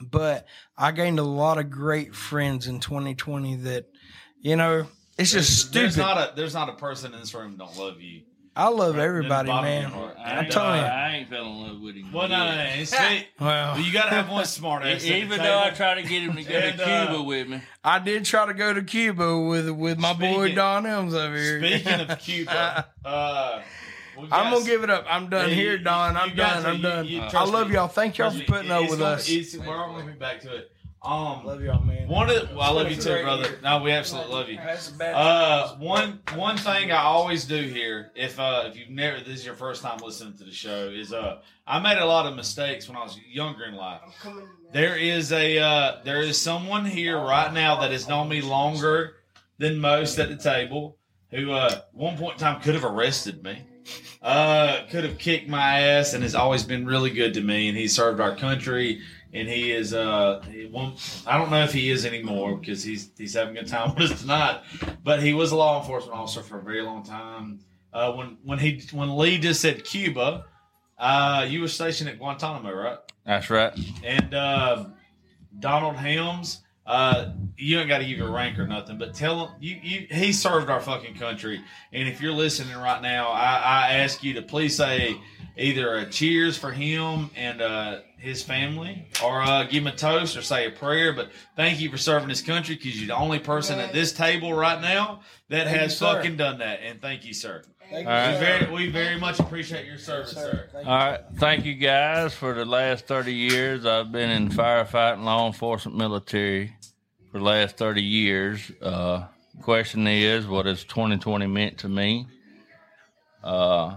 [0.00, 0.46] but
[0.78, 3.56] I gained a lot of great friends in 2020.
[3.56, 3.86] That
[4.40, 4.86] you know,
[5.18, 5.96] it's just There's- stupid.
[5.96, 8.22] There's not a there's not a person in this room don't love you.
[8.56, 10.14] I love Right, everybody, in the bottom of man.
[10.16, 10.86] I I'm ain't, telling you.
[10.86, 12.12] I ain't fell in love with him.
[12.12, 12.62] Well, no, no, no.
[12.76, 13.26] It's sweet.
[13.40, 15.04] Well, Well, you gotta have one smart ass.
[15.04, 15.76] Even though I table.
[15.76, 17.60] tried to get him to go And, to uh, Cuba with me.
[17.82, 21.58] I did try to go to Cuba with with my boy Don Helms over here.
[21.58, 23.62] Speaking of Cuba, uh,
[24.18, 25.04] we've I'm gonna give it up.
[25.08, 26.14] I'm done Yeah, here, Don.
[26.14, 26.62] you I'm got done.
[26.62, 26.68] to.
[26.68, 27.06] I'm You- done.
[27.32, 27.74] you- I love me.
[27.74, 27.88] y'all.
[27.88, 29.56] Thank y'all for putting It's up with gonna- us.
[29.66, 30.70] we're all gonna be back to it.
[31.04, 32.08] Um, Love y'all, man.
[32.08, 33.58] one of the, well, I love you too, brother.
[33.62, 34.58] No, we absolutely love you.
[35.02, 39.44] Uh, one one thing I always do here, if uh if you've never this is
[39.44, 42.88] your first time listening to the show, is uh I made a lot of mistakes
[42.88, 44.00] when I was younger in life.
[44.72, 49.16] There is a uh there is someone here right now that has known me longer
[49.58, 50.96] than most at the table,
[51.30, 53.58] who uh one point in time could have arrested me.
[54.22, 57.68] Uh, could have kicked my ass and has always been really good to me.
[57.68, 59.02] And he served our country.
[59.34, 63.10] And he is, uh, he won't, I don't know if he is anymore because he's
[63.18, 64.62] he's having a good time with us tonight.
[65.02, 67.58] But he was a law enforcement officer for a very long time.
[67.92, 70.44] Uh, when when he when Lee just said Cuba,
[70.98, 72.98] uh, you were stationed at Guantanamo, right?
[73.26, 73.76] That's right.
[74.04, 74.86] And uh,
[75.58, 79.54] Donald Helms, uh, you ain't got to give your rank or nothing, but tell him
[79.60, 81.62] you, you he served our fucking country.
[81.92, 85.16] And if you're listening right now, I, I ask you to please say
[85.56, 90.36] either a cheers for him and uh, his family, or uh, give him a toast
[90.36, 91.12] or say a prayer.
[91.12, 94.52] But thank you for serving this country because you're the only person at this table
[94.52, 96.80] right now that Thank has you, fucking done that.
[96.82, 97.62] And thank you, sir.
[97.90, 98.38] Thank We you, right.
[98.38, 100.68] very, we very much appreciate your service, sir.
[100.72, 101.20] Thank All right.
[101.36, 103.84] Thank you guys for the last 30 years.
[103.84, 106.74] I've been in firefighting, law enforcement, military
[107.30, 108.72] for the last 30 years.
[108.80, 109.26] Uh,
[109.62, 112.26] question is, what has 2020 meant to me?
[113.42, 113.96] Uh,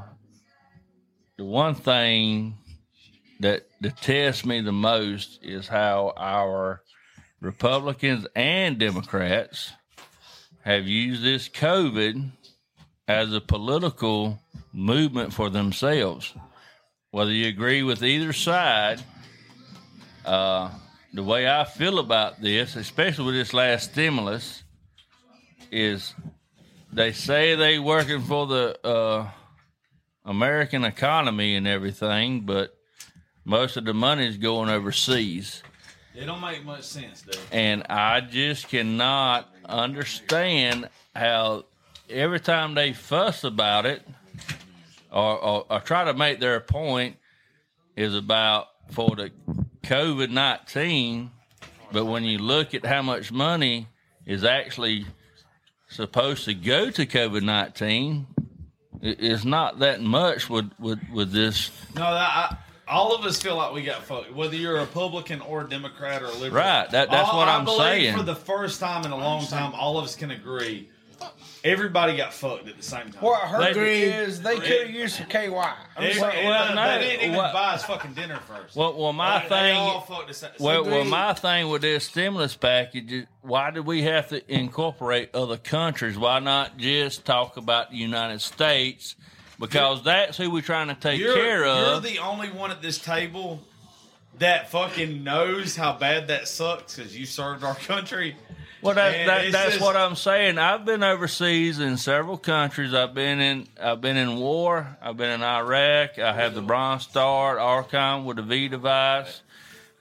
[1.38, 2.58] the one thing
[3.40, 6.82] that detests me the most is how our
[7.40, 9.72] Republicans and Democrats
[10.64, 12.32] have used this COVID
[13.08, 14.40] as a political
[14.74, 16.34] movement for themselves.
[17.12, 19.00] Whether you agree with either side,
[20.26, 20.72] uh,
[21.14, 24.64] the way I feel about this, especially with this last stimulus,
[25.72, 26.16] is
[26.92, 29.30] they say they working for the uh,
[30.28, 32.78] American economy and everything, but
[33.46, 35.64] most of the money is going overseas.
[36.14, 37.40] It don't make much sense, dude.
[37.52, 41.64] And I just cannot understand how
[42.10, 44.06] every time they fuss about it
[45.12, 47.16] or, or, or try to make their point
[47.96, 49.32] is about for the
[49.84, 51.32] COVID 19.
[51.94, 53.88] But when you look at how much money
[54.26, 55.06] is actually
[55.88, 58.28] supposed to go to COVID 19,
[59.02, 61.72] it's not that much with, with, with this.
[61.96, 62.58] No, that, I,
[62.88, 64.34] all of us feel like we got fucked.
[64.34, 67.48] Whether you're a Republican or a Democrat or a liberal, Right, that- that's All- what
[67.48, 68.18] I I'm believe saying.
[68.18, 70.90] For the first time in a long time, all of us can agree.
[71.64, 73.22] Everybody got fucked at the same time.
[73.22, 75.74] What I heard They- is they could have used some KY.
[75.96, 78.76] I'm They, saying- well, no, they didn't even what- buy us fucking dinner first.
[78.76, 79.74] Well, well, my They- thing.
[79.76, 80.46] They all fucked us.
[80.60, 85.34] Well, well, my thing with this stimulus package is why did we have to incorporate
[85.36, 86.18] other countries?
[86.18, 89.16] Why not just talk about the United States?
[89.60, 92.04] Because that's who we're trying to take you're, care of.
[92.04, 93.60] You're the only one at this table
[94.38, 98.36] that fucking knows how bad that sucks because you served our country.
[98.82, 100.58] Well, that, that, that's just- what I'm saying.
[100.58, 102.94] I've been overseas in several countries.
[102.94, 104.98] I've been in I've been in war.
[105.02, 106.20] I've been in Iraq.
[106.20, 109.42] I have the Bronze Star Archon with the V device.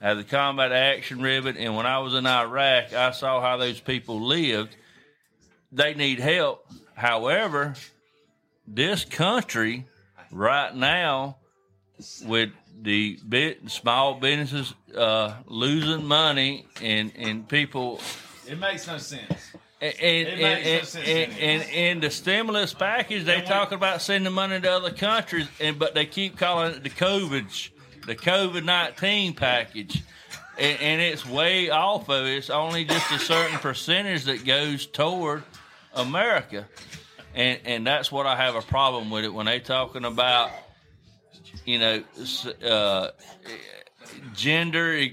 [0.01, 1.57] I have the combat action ribbon.
[1.57, 4.75] And when I was in Iraq, I saw how those people lived.
[5.71, 6.65] They need help.
[6.93, 7.73] However,
[8.67, 9.85] this country
[10.31, 11.37] right now,
[12.25, 17.99] with the bit small businesses uh, losing money and and people
[18.47, 19.51] It makes no sense.
[19.81, 23.71] and It and, makes no and, sense and, and, and the stimulus package, they talk
[23.71, 27.69] about sending money to other countries, and but they keep calling it the COVID,
[28.05, 30.03] the COVID nineteen package,
[30.57, 32.37] and, and it's way off of it.
[32.37, 35.43] It's only just a certain percentage that goes toward
[35.93, 36.67] America,
[37.35, 40.51] and and that's what I have a problem with it when they talking about,
[41.65, 42.03] you know,
[42.65, 43.09] uh,
[44.33, 45.07] gender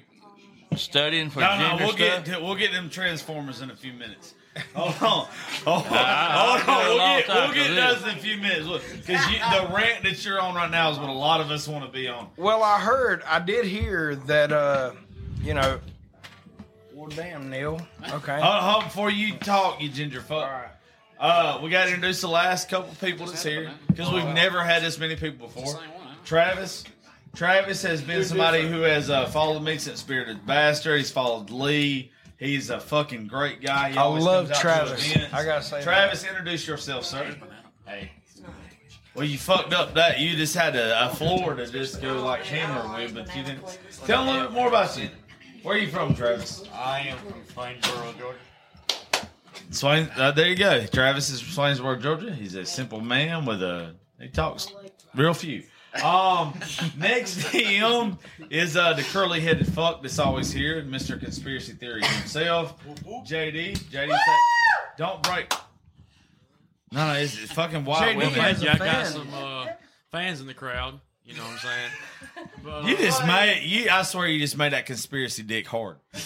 [0.76, 2.24] studying for No, gender no, we'll stuff.
[2.24, 4.34] get we'll get them transformers in a few minutes.
[4.74, 5.26] Hold on,
[5.64, 6.86] hold on, I'll hold on.
[6.86, 10.54] We'll get, we'll get those in a few minutes because the rant that you're on
[10.54, 12.28] right now is what a lot of us want to be on.
[12.36, 14.92] Well, I heard, I did hear that, uh,
[15.42, 15.80] you know,
[16.92, 17.80] well, damn, Neil.
[18.12, 18.40] Okay.
[18.40, 20.70] Hold, hold before you talk, you ginger fuck.
[21.18, 24.82] Uh, we got to introduce the last couple people that's here because we've never had
[24.84, 25.80] this many people before.
[26.24, 26.84] Travis.
[27.34, 30.98] Travis has been somebody who has uh, followed me since Spirited Bastard.
[30.98, 32.12] He's followed Lee.
[32.38, 33.90] He's a fucking great guy.
[33.90, 35.16] He I love comes out to Travis.
[35.32, 35.84] I gotta say that.
[35.84, 37.34] Travis, introduce yourself, sir.
[37.86, 38.10] Hey.
[39.14, 40.18] Well, you fucked up that.
[40.18, 43.78] You just had a, a floor to just go like hammer with, but you didn't.
[44.06, 45.08] Tell them a little bit more about you.
[45.62, 46.64] Where are you from, Travis?
[46.74, 48.38] I am from Swainsboro, Georgia.
[49.70, 50.84] Swain, uh, there you go.
[50.86, 52.34] Travis is from Swainsboro, Georgia.
[52.34, 54.68] He's a simple man with a he talks
[55.14, 55.62] real few.
[56.02, 56.58] Um,
[56.98, 58.18] next to him
[58.50, 61.18] is uh, the curly headed fuck that's always here, Mr.
[61.20, 62.74] Conspiracy Theory himself,
[63.24, 63.78] JD.
[63.78, 64.16] JD, say,
[64.98, 65.52] don't break.
[66.90, 68.02] No, no, it's, it's fucking wild.
[68.04, 68.32] JD women.
[68.34, 69.06] has a Yeah, I got fan.
[69.06, 69.66] some uh,
[70.10, 71.00] fans in the crowd.
[71.24, 72.48] You know what I'm saying?
[72.62, 73.88] But, You uh, just made you.
[73.90, 75.96] I swear you just made that conspiracy dick hard.
[76.12, 76.20] he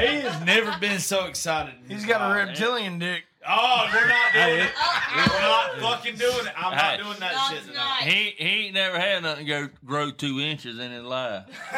[0.00, 1.74] has never been so excited.
[1.84, 2.48] in He's his got a life.
[2.48, 3.24] reptilian dick.
[3.46, 4.70] Oh, we're not doing Hey, it.
[5.16, 6.52] We're not fucking doing it.
[6.56, 6.96] I'm Hey.
[6.96, 8.00] not doing that shit tonight.
[8.02, 11.44] He he ain't never had nothing go grow two inches in his life.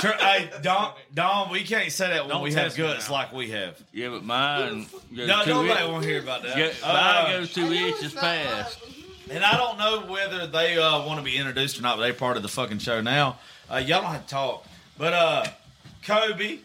[0.00, 3.08] Tr- hey, Don, Don, we can't say that when Don't we have test me guts
[3.08, 3.14] now.
[3.14, 3.80] like we have.
[3.92, 6.56] Yeah, but mine goes No, two nobody in- want to hear about that.
[6.56, 6.92] go- Uh,
[7.24, 8.78] mine goes two inches past.
[9.30, 12.14] and I don't know whether they uh, want to be introduced or not, but they're
[12.14, 13.38] part of the fucking show now.
[13.70, 14.66] Uh, y'all don't have to talk.
[14.98, 15.44] But uh,
[16.06, 16.58] Kobe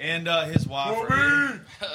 [0.00, 0.96] and uh, his wife.
[0.96, 1.66] are here.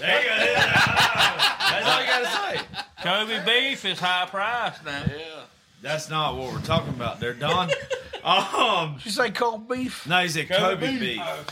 [0.00, 0.36] There you go.
[0.36, 2.64] That's all you got to say.
[3.02, 5.04] Kobe beef is high priced now.
[5.06, 5.42] yeah.
[5.82, 7.70] That's not what we're talking about there, Don.
[8.24, 10.04] um, you say cold beef?
[10.08, 11.16] no, he said Kobe, beef.
[11.16, 11.44] Yeah,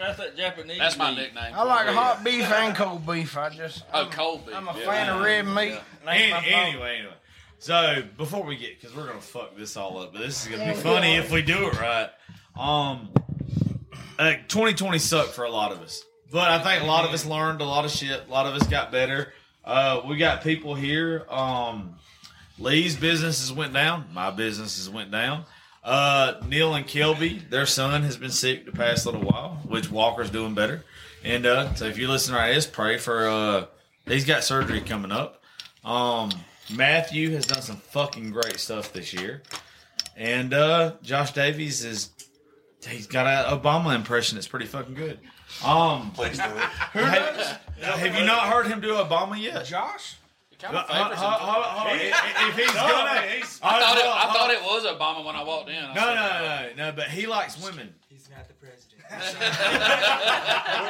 [0.00, 0.78] that's that Japanese.
[0.78, 1.18] That's my meat.
[1.18, 1.52] nickname.
[1.54, 3.36] I like hot beef and cold beef.
[3.36, 4.54] I just Oh, cold beef.
[4.56, 4.86] I'm a yeah.
[4.86, 5.54] fan of red meat.
[5.54, 6.66] Any- That's my fault.
[6.66, 7.14] anyway, anyway.
[7.58, 10.72] So before we get, because we're gonna fuck this all up, but this is gonna
[10.72, 12.08] be funny if we do it right.
[12.56, 13.10] Um,
[14.22, 17.26] uh, 2020 sucked for a lot of us, but I think a lot of us
[17.26, 18.22] learned a lot of shit.
[18.26, 19.32] A lot of us got better.
[19.64, 21.24] Uh, we got people here.
[21.28, 21.96] Um,
[22.58, 24.06] Lee's businesses went down.
[24.12, 25.44] My businesses went down.
[25.82, 30.30] Uh, Neil and Kelby, their son has been sick the past little while, which Walker's
[30.30, 30.84] doing better.
[31.24, 33.66] And uh, so if you listen right this, pray for uh,
[34.06, 35.42] he's got surgery coming up.
[35.84, 36.30] Um,
[36.72, 39.42] Matthew has done some fucking great stuff this year,
[40.16, 42.10] and uh, Josh Davies is
[42.84, 45.18] he's got an Obama impression It's pretty fucking good.
[45.64, 46.48] Um, Please do it.
[47.02, 49.64] have, have you not heard him do Obama yet?
[49.64, 50.16] Josh?
[50.64, 51.96] Uh, hold- hold- on.
[51.98, 54.04] If he's No, gonna, he's- I thought it.
[54.04, 55.76] I thought it was Obama when I walked in.
[55.84, 56.92] I No, said, no, no, no.
[56.96, 57.94] But he likes women.
[58.08, 58.88] He's not the president.
[59.12, 59.18] We're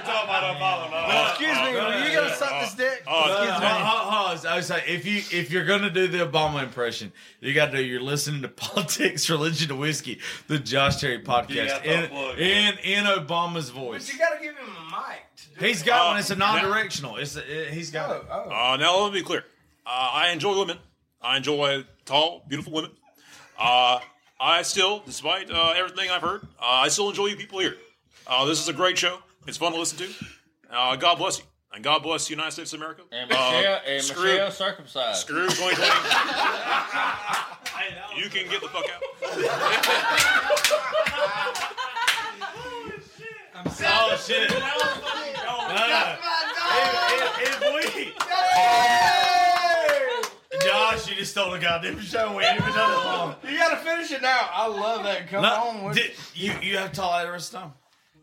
[0.02, 0.90] talking about Obama.
[0.90, 3.02] No, Excuse me, were you gonna suck this dick?
[3.06, 3.66] Oh, Uh, Excuse me.
[3.66, 4.46] hold-.
[4.46, 7.78] I was like, if you if you're gonna do the Obama impression, you got to
[7.78, 7.82] do.
[7.82, 12.38] You're listening to politics, religion, and whiskey, the Josh Terry podcast got in plug.
[12.38, 14.06] in in Obama's voice.
[14.06, 15.22] But you gotta give him a mic.
[15.36, 15.86] to do He's it.
[15.86, 16.18] got Uh, one.
[16.20, 17.16] It's a non-directional.
[17.16, 18.22] It's a, it, he's got it.
[18.30, 18.72] Oh, oh.
[18.72, 19.44] Uh, now let me be clear.
[19.86, 20.78] Uh, I enjoy women.
[21.20, 22.90] I enjoy tall, beautiful women.
[23.58, 24.00] Uh,
[24.40, 27.76] I still, despite uh, everything I've heard, uh, I still enjoy you people here.
[28.26, 29.18] Uh, this is a great show.
[29.46, 30.08] It's fun to listen to.
[30.70, 33.02] Uh, God bless you, and God bless the United States of America.
[33.12, 35.20] And Uh, Michelle, and screw, Michelle circumcised.
[35.20, 35.82] screw 2020.
[38.22, 39.02] you can get the fuck out.
[43.84, 44.48] Oh shit!
[44.50, 44.58] No,
[45.88, 46.16] no.
[46.74, 47.82] If, if, if we,
[50.72, 52.36] Josh, you just stole the goddamn show.
[52.36, 53.34] We ain't even done it long.
[53.48, 54.48] You gotta finish it now.
[54.52, 55.28] I love that.
[55.28, 57.66] Come No, on with did- you you have to tell that the rest of the
[57.66, 57.72] time.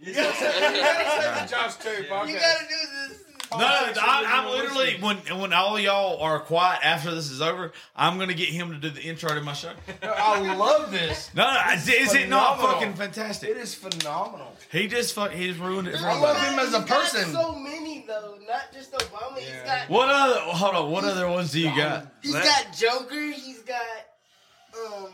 [0.01, 2.27] You gotta say, you gotta say the Josh Terry podcast.
[2.29, 3.23] You gotta do this.
[3.51, 8.19] No, I, I'm literally when when all y'all are quiet after this is over, I'm
[8.19, 9.71] gonna get him to do the intro to my show.
[10.03, 11.31] I love this.
[11.33, 13.49] No, no, This is, it not fucking fantastic?
[13.49, 14.55] It is phenomenal.
[14.71, 16.99] He just fuck, he just ruined it for I love him as a He's got
[16.99, 17.31] person.
[17.31, 19.38] so many though, not just Obama.
[19.39, 20.39] He's got What other?
[20.41, 20.91] Hold on.
[20.91, 22.07] What other ones do you got?
[22.21, 23.31] he's got Joker.
[23.31, 23.81] He's got
[24.77, 25.12] um.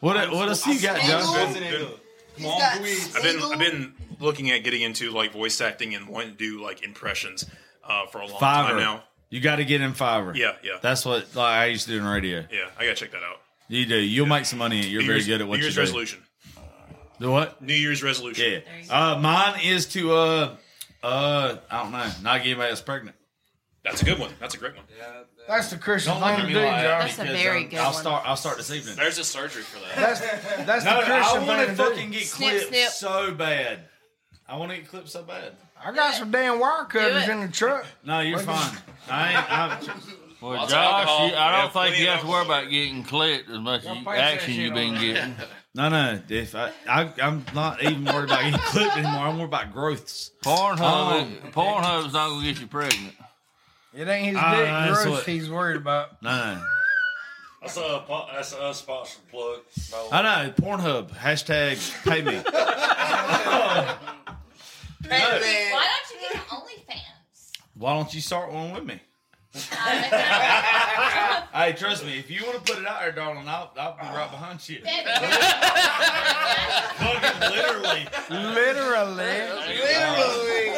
[0.00, 1.50] What what else you got, Josh?
[1.54, 1.90] Spiegel.
[2.34, 6.30] He's got I've been I've been looking at getting into like voice acting and wanting
[6.30, 7.44] to do like impressions
[7.88, 8.68] uh, for a long Fiverr.
[8.68, 9.04] time now.
[9.30, 10.34] You got to get in Fiverr.
[10.36, 10.78] Yeah, yeah.
[10.80, 12.44] That's what like, I used to do in radio.
[12.50, 13.36] Yeah, I gotta check that out.
[13.68, 13.96] You do.
[13.96, 14.86] You'll make some money.
[14.86, 15.86] You're New very Year's- good at what New Year's you do.
[15.86, 16.22] resolution.
[17.18, 17.60] The what?
[17.60, 18.62] New Year's resolution.
[18.86, 19.12] Yeah.
[19.12, 20.56] Uh, mine is to uh
[21.02, 23.16] uh I don't know not get anybody else pregnant.
[23.84, 24.30] That's a good one.
[24.40, 24.84] That's a great one.
[24.98, 25.22] Yeah.
[25.46, 27.16] That's the Christian Don't thing to do, Josh.
[27.16, 28.00] That's a very um, good I'll one.
[28.02, 28.22] start.
[28.26, 28.96] I'll start this evening.
[28.96, 29.96] There's a surgery for that.
[29.96, 30.20] That's
[30.66, 32.18] that's No, the Christian I want to to fucking do.
[32.18, 32.88] get Snip, clipped snip.
[32.90, 33.80] so bad.
[34.46, 35.52] I want to get clipped so bad.
[35.84, 37.86] I got some damn wire cutters in the truck.
[38.04, 38.76] No, you're fine.
[39.10, 39.52] I ain't.
[39.52, 40.00] I'm,
[40.40, 42.70] Well, Lots of Josh, you, I don't think plenty you of have to worry about
[42.70, 45.00] getting clipped as much Don't you, pass that action shit you've been that.
[45.00, 45.34] getting.
[45.74, 46.20] no, no.
[46.28, 49.22] If I, I, I'm not even worried about getting clipped anymore.
[49.26, 50.30] I'm worried about growths.
[50.44, 50.78] Pornhub,
[51.22, 53.14] Um, Pornhub's not gonna get you pregnant.
[53.92, 56.22] It ain't his Ah, dick that's growth what- he's worried about.
[56.22, 56.62] No, no.
[57.60, 59.62] That's a that's a sponsored plug.
[60.12, 60.52] I know.
[60.52, 61.10] Pornhub.
[61.16, 62.40] Hashtag pay me.
[65.08, 67.52] Hey man, Why don't you get OnlyFans?
[67.74, 69.00] Why don't you start one with me?
[71.58, 72.18] Hey, trust me.
[72.18, 74.78] If you want to put it out there, darling, I'll, I'll be right behind you.
[76.98, 78.06] Fucking literally.
[78.30, 79.16] Literally.
[79.16, 80.68] literally.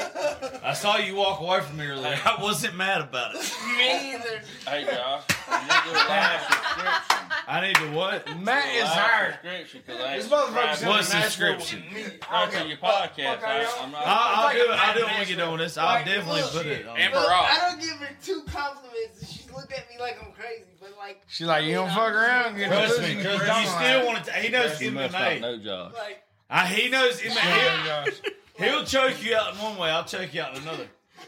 [0.63, 2.19] I saw you walk away from me earlier.
[2.25, 3.41] I wasn't mad about it.
[3.77, 4.43] Me either.
[4.67, 7.27] Hey, Josh, you need to do a live subscription.
[7.49, 8.39] I need to what?
[8.41, 9.33] Matt is Live hired.
[9.43, 11.95] subscription because I ain't This motherfucker's subscribed in What's the Nashville subscription?
[11.95, 12.19] with me.
[12.31, 13.43] right to your podcast.
[13.43, 14.03] I, I'm not.
[14.07, 14.71] I'll, I'll do it.
[14.71, 15.79] I'll do it Like, when we get done with this.
[15.79, 16.97] I'll like, definitely look, put it on.
[16.99, 17.47] Amber Look, Rock.
[17.51, 20.63] I don't give her two compliments, and she's looked at me like I'm crazy.
[20.81, 22.57] But like, She's like, you don't fuck around.
[22.57, 24.33] Get Trust me, because you still want to.
[24.33, 25.41] He knows You must not MMA.
[25.41, 25.93] know Josh.
[25.95, 28.05] like Uh, he knows MMA.
[28.59, 29.91] He'll, he'll choke you out in one way.
[29.91, 30.87] I'll choke you out in another.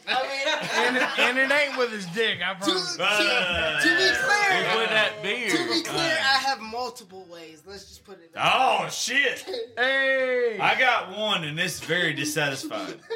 [0.08, 2.38] I mean, and, it, and it ain't with his dick.
[2.44, 2.96] I to, promise.
[2.96, 5.50] to, to be clear, With that beard.
[5.52, 7.62] to be clear, I have multiple ways.
[7.66, 8.30] Let's just put it.
[8.36, 9.44] Oh shit!
[9.76, 12.96] Hey, I got one, and it's very dissatisfied.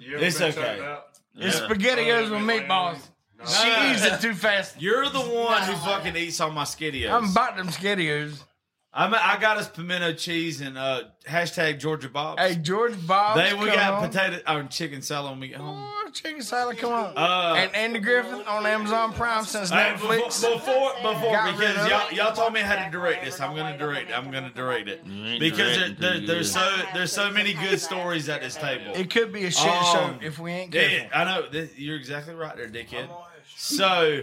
[0.00, 0.96] It's okay.
[1.34, 2.98] this spaghetti goes with meatballs.
[3.46, 3.90] She No.
[3.92, 4.80] eats it too fast.
[4.80, 7.10] You're the one who fucking eats all my skiddios.
[7.10, 8.42] I'm about them skiddios.
[8.90, 12.38] I'm, I got us pimento cheese and uh, hashtag Georgia Bob.
[12.38, 13.36] Hey, Georgia Bob.
[13.36, 15.76] They we got potato or chicken salad when we get home.
[15.78, 17.12] Oh, chicken salad, come on.
[17.14, 20.40] Uh, and Andy Griffith on Amazon Prime since Hey, Netflix.
[20.40, 23.40] Before, before, before because y'all, y'all told me how to direct this.
[23.42, 24.18] I'm gonna direct it.
[24.18, 25.04] I'm gonna direct it
[25.38, 28.94] because there, there, there's so there's so many good stories at this table.
[28.94, 30.96] It could be a shit Um, show if we ain't careful.
[30.96, 31.46] Yeah, I know.
[31.46, 33.08] Th- You're exactly right there, dickhead.
[33.54, 34.22] So,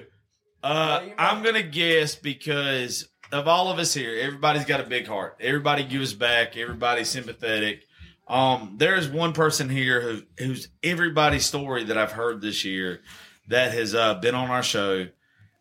[0.64, 5.38] uh, I'm gonna guess because of all of us here, everybody's got a big heart.
[5.40, 6.56] Everybody gives back.
[6.56, 7.86] Everybody's sympathetic.
[8.28, 13.02] Um, there's one person here who who's everybody's story that I've heard this year
[13.50, 15.08] that has uh, been on our show.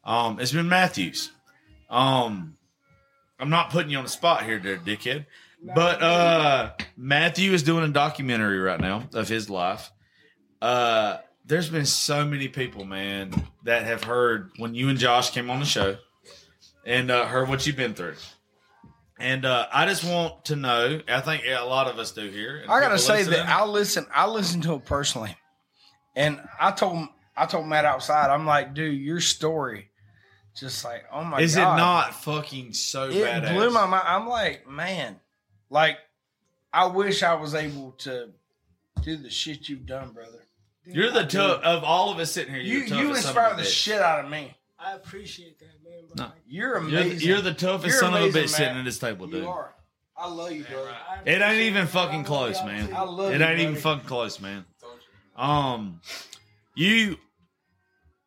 [0.05, 1.31] Um, it's been Matthews.
[1.91, 2.57] Um,
[3.39, 5.27] I'm not putting you on the spot here, there, dickhead.
[5.75, 9.91] But uh, Matthew is doing a documentary right now of his life.
[10.61, 13.33] Uh, there's been so many people, man,
[13.65, 15.97] that have heard when you and Josh came on the show
[16.85, 18.15] and uh, heard what you've been through.
[19.19, 21.01] And uh, I just want to know.
[21.09, 22.65] I think a lot of us do here.
[22.69, 23.39] I gotta say listening.
[23.39, 24.07] that I listen.
[24.13, 25.37] I listen to it personally,
[26.17, 28.31] and I told I told Matt outside.
[28.31, 29.91] I'm like, dude, your story,
[30.57, 31.43] just like, oh my god.
[31.43, 33.45] is god, it not fucking so bad?
[33.45, 33.55] It badass?
[33.55, 34.05] blew my mind.
[34.05, 35.21] I'm like, man,
[35.71, 35.99] like,
[36.73, 38.31] I wish I was able to
[39.03, 40.41] do the shit you've done, brother.
[40.87, 42.63] You're the tough of all of us sitting here.
[42.63, 43.67] You you of inspire the bitch.
[43.67, 44.55] shit out of me.
[44.79, 46.03] I appreciate that, man.
[46.09, 46.33] But No.
[46.47, 47.19] You're You're amazing.
[47.19, 49.43] the, you're the toughest You're son of a amazing, bitch sitting at this table, dude.
[49.45, 49.75] You are.
[50.17, 50.91] I love you, brother.
[51.27, 52.93] It ain't even fucking close, man.
[52.95, 54.65] I love It you, ain't even fucking close, man.
[55.37, 56.01] Um,
[56.77, 57.17] you,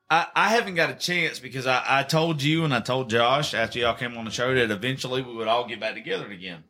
[0.10, 3.54] I, I haven't got a chance because I, I told you and I told Josh
[3.54, 6.64] after y'all came on the show that eventually we would all get back together again.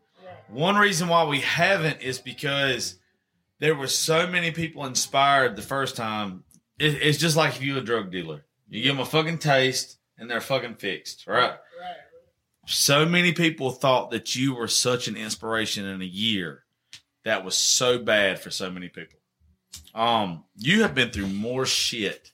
[0.49, 2.99] One reason why we haven't is because
[3.59, 6.43] there were so many people inspired the first time.
[6.79, 9.97] It, it's just like if you're a drug dealer, you give them a fucking taste
[10.17, 11.51] and they're fucking fixed, right?
[11.51, 11.59] Right.
[12.65, 16.63] so many people thought that you were such an inspiration in a year
[17.23, 19.19] that was so bad for so many people.
[19.93, 22.31] Um, you have been through more shit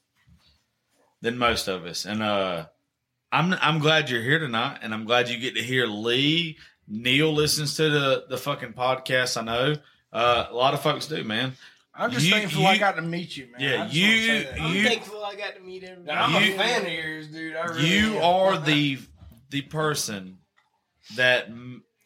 [1.22, 2.66] than most of us, and uh,
[3.32, 6.58] I'm I'm glad you're here tonight, and I'm glad you get to hear Lee.
[6.88, 9.38] Neil listens to the the fucking podcast.
[9.42, 9.76] I know
[10.12, 11.54] uh, a lot of folks do, man.
[11.96, 13.62] I'm just You- thankful I got to meet you, man.
[13.62, 14.60] Yeah, just you wanna say.
[14.60, 16.18] I'm you thankful I got to meet everybody.
[16.18, 17.56] I'm you- a fan of yours, dude.
[17.56, 18.24] I really you am.
[18.24, 18.98] are the
[19.52, 20.38] the person
[21.16, 21.48] that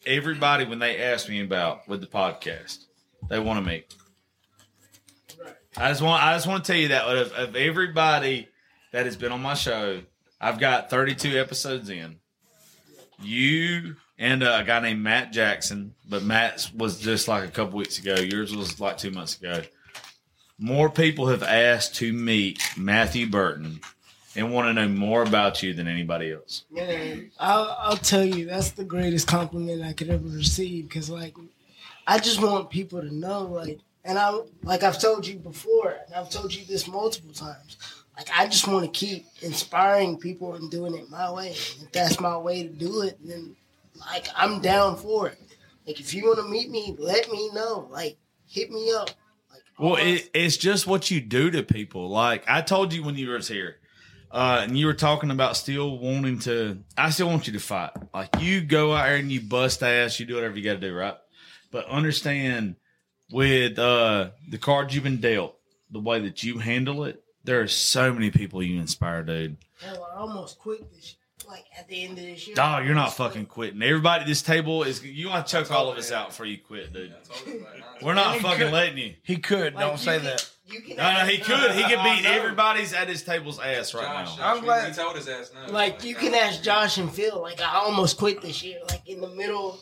[0.06, 2.86] everybody when they ask me about with the podcast
[3.30, 3.94] they want to meet
[5.78, 8.48] i just want i just want to tell you that of, of everybody
[8.92, 10.02] that has been on my show
[10.42, 12.18] i've got 32 episodes in
[13.22, 17.78] you and uh, a guy named matt jackson but matt's was just like a couple
[17.78, 19.62] weeks ago yours was like two months ago
[20.60, 23.80] more people have asked to meet matthew burton
[24.38, 26.64] and want to know more about you than anybody else.
[26.70, 30.88] Man, I'll, I'll tell you, that's the greatest compliment I could ever receive.
[30.88, 31.36] Because, like,
[32.06, 36.14] I just want people to know, like, and I, like I've told you before, and
[36.14, 37.78] I've told you this multiple times.
[38.16, 41.50] Like, I just want to keep inspiring people and doing it my way.
[41.50, 43.56] If that's my way to do it, then,
[44.00, 45.40] like, I'm down for it.
[45.88, 47.88] Like, if you want to meet me, let me know.
[47.90, 49.10] Like, hit me up.
[49.80, 52.10] Well, it, it's just what you do to people.
[52.10, 53.78] Like I told you when you were here,
[54.32, 56.80] uh, and you were talking about still wanting to.
[56.98, 57.92] I still want you to fight.
[58.14, 60.20] Like you go out there and you bust ass.
[60.20, 61.16] You do whatever you got to do, right?
[61.72, 62.76] But understand
[63.32, 65.58] with uh, the cards you've been dealt,
[65.92, 69.58] the way that you handle it, there are so many people you inspire, dude.
[69.82, 71.17] Hell, I almost quit this.
[71.48, 72.56] Like, at the end of this year.
[72.56, 73.82] Dog, you're not fucking quitting.
[73.82, 75.04] Everybody this table is.
[75.04, 77.14] You want to choke all of us out before you quit, dude.
[78.02, 79.14] We're not fucking could- letting you.
[79.24, 79.74] He could.
[79.76, 80.50] Like, don't you say can- that.
[80.70, 81.72] You can No, no, he could.
[81.72, 84.54] He could beat everybody's at his table's ass right Josh, now.
[84.54, 85.72] I'm glad- He told his ass no.
[85.72, 87.42] Like you can ask Josh and Phil.
[87.42, 88.80] Like I almost quit this year.
[88.90, 89.80] Like in the middle,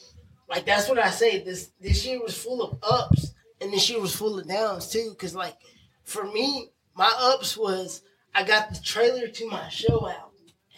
[0.47, 1.43] like that's what I say.
[1.43, 5.15] This this year was full of ups, and this year was full of downs too.
[5.17, 5.57] Cause like
[6.03, 8.03] for me, my ups was
[8.35, 10.24] I got the trailer to my show out, and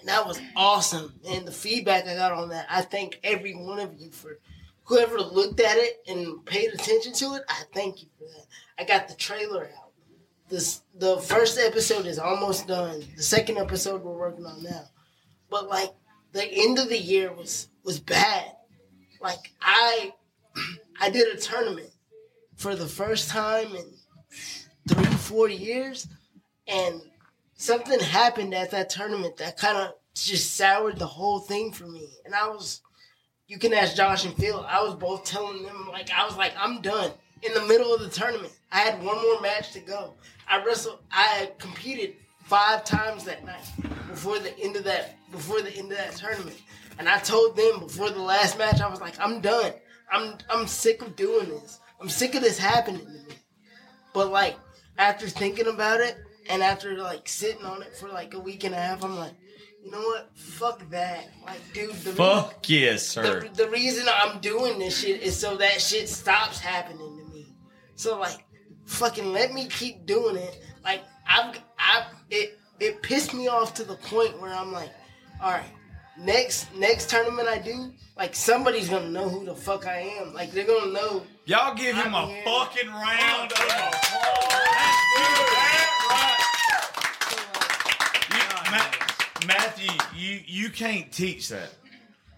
[0.08, 1.14] that was awesome.
[1.28, 4.40] And the feedback I got on that, I thank every one of you for
[4.84, 7.44] whoever looked at it and paid attention to it.
[7.50, 8.46] I thank you for that.
[8.80, 9.88] I got the trailer out
[10.50, 13.04] this the first episode is almost done.
[13.16, 14.86] The second episode we're working on now.
[15.50, 15.92] But like
[16.32, 18.52] the end of the year was was bad.
[19.22, 20.14] Like I
[21.02, 21.90] I did a tournament
[22.56, 23.94] for the first time in
[24.88, 26.08] three, four years,
[26.68, 27.02] and
[27.56, 29.94] something happened at that tournament that kind of
[30.26, 32.08] just soured the whole thing for me.
[32.26, 32.82] And I was
[33.48, 34.66] you can ask Josh and Phil.
[34.68, 37.12] I was both telling them like I was like I'm done
[37.44, 38.54] in the middle of the tournament.
[38.72, 40.14] I had one more match to go.
[40.48, 41.00] I wrestled.
[41.12, 42.16] I competed
[42.46, 43.66] five times that night
[44.08, 46.58] before the end of that before the end of that tournament.
[47.00, 49.74] And I told them before the last match, I was like, I'm done.
[50.12, 51.80] I'm I'm sick of doing this.
[52.02, 53.36] I'm sick of this happening to me.
[54.14, 54.58] But like
[54.98, 56.18] after thinking about it
[56.50, 59.34] and after like sitting on it for like a week and a half, I'm like,
[59.88, 60.30] you know what?
[60.36, 61.30] Fuck that.
[61.46, 63.40] Like, dude, the Fuck yes, sir.
[63.48, 67.46] the, the reason I'm doing this shit is so that shit stops happening to me.
[67.96, 68.46] So like,
[68.86, 70.62] fucking let me keep doing it.
[70.84, 74.90] Like I've I it it pissed me off to the point where I'm like,
[75.42, 75.64] all right,
[76.20, 80.34] next next tournament I do, like somebody's gonna know who the fuck I am.
[80.34, 81.24] Like they're gonna know.
[81.46, 82.44] Y'all give him I'm a here.
[82.44, 83.96] fucking round of applause.
[88.30, 88.92] You- Ma-
[89.46, 91.70] Matthew, you you can't teach that.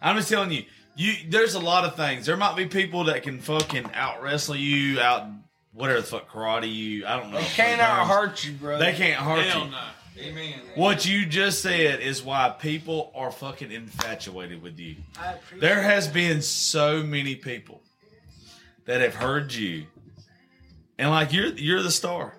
[0.02, 0.66] I'm just telling you.
[0.96, 2.26] You there's a lot of things.
[2.26, 5.28] There might be people that can fucking out wrestle you, out
[5.74, 7.06] whatever the fuck karate you.
[7.06, 7.38] I don't know.
[7.38, 8.80] They can't out hurt you, bro.
[8.80, 9.72] They can't hurt Hell you.
[9.72, 9.82] no.
[10.22, 10.60] Amen.
[10.76, 14.98] What you just said is why people are fucking infatuated with you.
[15.18, 17.82] I appreciate There has been so many people
[18.84, 19.86] that have heard you,
[20.98, 22.34] and like you're you're the star.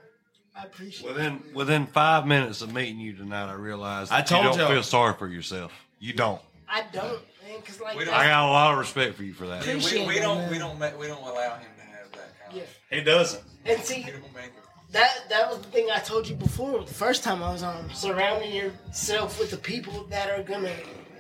[0.61, 4.50] I appreciate Within within five minutes of meeting you tonight, I realized I told you
[4.50, 4.68] don't y'all.
[4.68, 5.72] feel sorry for yourself.
[5.98, 6.40] You don't.
[6.68, 9.64] I don't, man, because like I got a lot of respect for you for that.
[9.64, 10.50] We, Appreciate we it, don't man.
[10.50, 12.68] we don't ma- we don't allow him to have that kind of.
[12.90, 13.42] He doesn't.
[13.64, 14.06] And see,
[14.92, 16.84] that that was the thing I told you before.
[16.84, 20.74] The first time I was on, surrounding yourself with the people that are gonna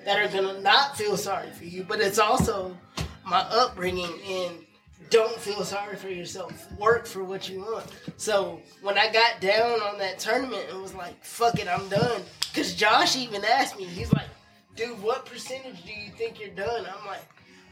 [0.04, 1.84] that are gonna not feel sorry for you.
[1.84, 2.76] But it's also
[3.24, 4.66] my upbringing and
[5.10, 6.70] don't feel sorry for yourself.
[6.78, 7.86] Work for what you want.
[8.16, 12.22] So when I got down on that tournament and was like, "Fuck it, I'm done,"
[12.52, 14.28] because Josh even asked me, he's like,
[14.76, 17.22] "Dude, what percentage do you think you're done?" I'm like,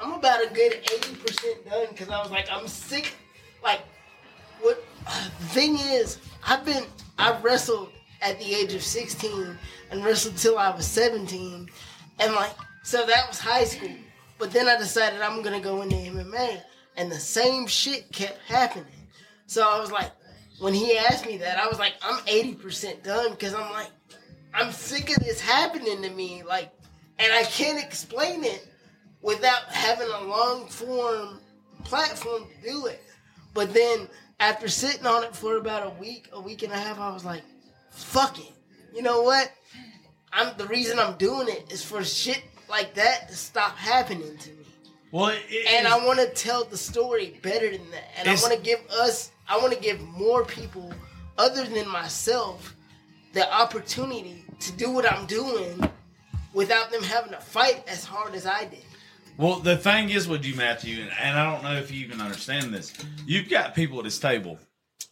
[0.01, 3.15] "I'm about a good eighty percent done," because I was like, "I'm sick."
[3.63, 3.81] Like
[4.61, 6.85] what uh, the thing is, I've been
[7.19, 9.57] I wrestled at the age of 16
[9.91, 11.69] and wrestled till I was 17,
[12.19, 12.51] and like
[12.83, 13.91] so that was high school.
[14.39, 16.63] But then I decided I'm gonna go into MMA,
[16.99, 18.87] and the same shit kept happening.
[19.47, 20.11] So I was like,
[20.59, 23.91] when he asked me that, I was like, I'm 80% done because I'm like,
[24.53, 26.73] I'm sick of this happening to me, like,
[27.19, 28.67] and I can't explain it
[29.23, 31.41] without having a long form
[31.85, 33.01] platform to do it.
[33.55, 34.09] But then
[34.41, 37.25] after sitting on it for about a week, a week and a half, I was
[37.25, 37.43] like,
[37.91, 38.53] fuck it.
[38.95, 39.53] You know what?
[40.33, 44.51] I'm the reason I'm doing it is for shit like that to stop happening to
[44.51, 44.58] me.
[45.11, 48.05] Well, and is- I want to tell the story better than that.
[48.19, 50.93] And I want to give us, I want to give more people
[51.37, 52.75] other than myself
[53.33, 55.81] the opportunity to do what I'm doing
[56.53, 58.85] without them having to fight as hard as I did.
[59.37, 62.21] Well, the thing is with you, Matthew, and, and I don't know if you even
[62.21, 62.93] understand this.
[63.25, 64.59] You've got people at this table.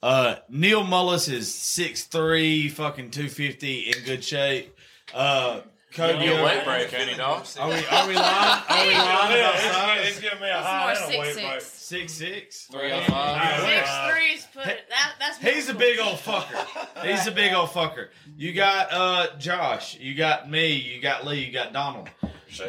[0.03, 4.77] Uh, Neil Mullis is 6'3", fucking 250, in good shape.
[5.15, 5.61] Uh,
[5.97, 7.47] Cody Give me weight break, ain't he, dog?
[7.59, 8.63] Are we, are we lying?
[8.69, 10.07] Are we lying about He's- size?
[10.09, 11.61] he's giving me a It's high more and a weight six, break.
[11.61, 11.73] six.
[11.87, 12.63] Six six.
[12.67, 13.61] Three oh five.
[13.61, 14.89] Six threes put it.
[14.89, 17.05] That, that's He's a big old fucker.
[17.07, 18.09] He's a big old fucker.
[18.37, 22.09] You got uh Josh, you got me, you got Lee, you got Donald,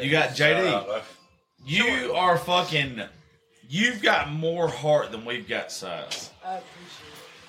[0.01, 1.01] you got JD.
[1.65, 3.01] You are fucking.
[3.69, 6.31] You've got more heart than we've got size.
[6.45, 7.06] I appreciate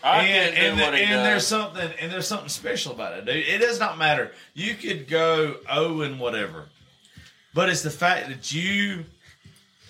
[0.09, 3.37] I and and, and there's something and there's something special about it, dude.
[3.37, 4.33] It does not matter.
[4.55, 6.67] You could go oh and whatever,
[7.55, 9.05] but it's the fact that you.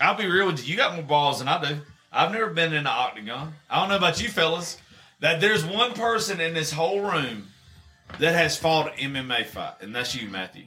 [0.01, 0.71] I'll be real with you.
[0.71, 1.77] You got more balls than I do.
[2.11, 3.53] I've never been in the octagon.
[3.69, 4.77] I don't know about you fellas.
[5.19, 7.47] That there's one person in this whole room
[8.19, 10.65] that has fought an MMA fight, and that's you, Matthew.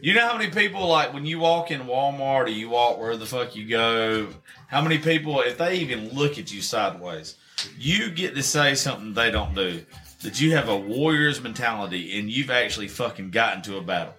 [0.00, 3.16] You know how many people like when you walk in Walmart or you walk where
[3.16, 4.28] the fuck you go?
[4.68, 7.36] How many people, if they even look at you sideways,
[7.78, 9.84] you get to say something they don't do.
[10.22, 14.14] That you have a warrior's mentality and you've actually fucking gotten to a battle.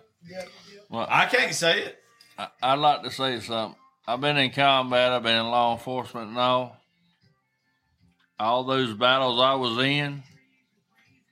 [0.90, 2.00] Well, I can't say it.
[2.38, 3.78] I, I'd like to say something.
[4.08, 5.12] I've been in combat.
[5.12, 6.78] I've been in law enforcement and all.
[8.40, 10.24] All those battles I was in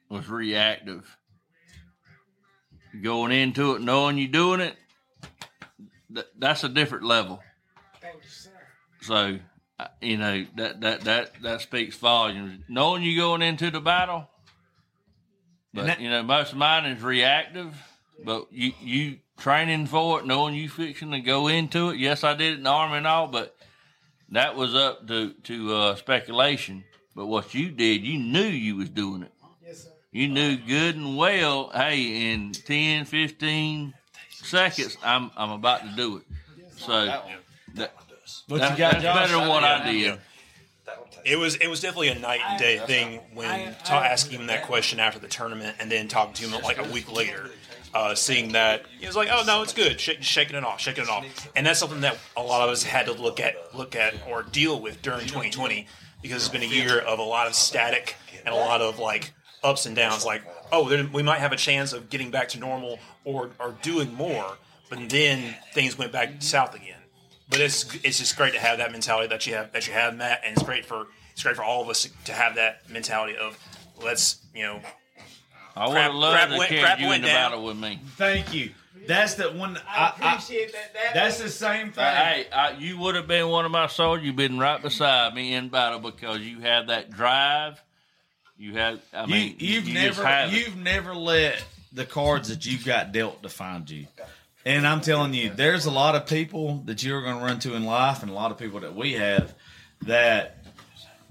[0.09, 1.17] was reactive.
[3.01, 4.75] Going into it, knowing you're doing it,
[6.13, 7.41] th- that's a different level.
[9.01, 9.39] So,
[10.01, 12.63] you know that that that that speaks volumes.
[12.67, 14.27] Knowing you're going into the battle,
[15.73, 17.75] but that- you know most of mine is reactive.
[18.23, 21.97] But you you training for it, knowing you fixing to go into it.
[21.97, 23.55] Yes, I did it in the army and all, but
[24.29, 26.83] that was up to to uh, speculation.
[27.15, 29.31] But what you did, you knew you was doing it.
[29.65, 29.89] Yes, sir.
[30.11, 33.93] You knew good and well, hey, in 10, 15
[34.31, 36.23] seconds, I'm I'm about to do it.
[36.77, 37.05] So
[37.75, 37.93] that,
[38.47, 39.27] But that- you got that's Josh.
[39.27, 40.19] better one what out I there.
[41.25, 44.63] It was it was definitely a night and day thing when ta- asking him that
[44.63, 47.51] question after the tournament, and then talking to him like a week later,
[47.93, 51.03] uh, seeing that he was like, "Oh no, it's good, Shake, shaking it off, shaking
[51.03, 51.25] it off,"
[51.55, 54.43] and that's something that a lot of us had to look at, look at, or
[54.43, 55.85] deal with during 2020
[56.21, 58.15] because it's been a year of a lot of static
[58.45, 60.25] and a lot of like ups and downs.
[60.25, 63.75] Like, oh, then we might have a chance of getting back to normal or or
[63.81, 64.57] doing more,
[64.89, 66.96] but then things went back south again
[67.49, 70.15] but it's it's just great to have that mentality that you have that you have
[70.15, 73.35] Matt, and it's great for it's great for all of us to have that mentality
[73.37, 73.57] of
[74.03, 74.81] let's you know.
[75.75, 77.51] I would crap- have loved to went- carry you in the down.
[77.51, 77.99] battle with me.
[78.15, 78.71] Thank you.
[79.07, 79.77] That's the one.
[79.87, 80.93] I, I appreciate that.
[80.93, 82.03] that That's the same uh, thing.
[82.03, 84.25] Hey, I, you would have been one of my soldiers.
[84.25, 87.81] You've been right beside me in battle because you have that drive.
[88.57, 88.99] You have.
[89.13, 90.57] I mean, you, you've you just never have it.
[90.57, 94.07] you've never let the cards that you got dealt define you.
[94.67, 97.73] And I'm telling you, there's a lot of people that you're going to run to
[97.75, 99.53] in life, and a lot of people that we have
[100.01, 100.57] that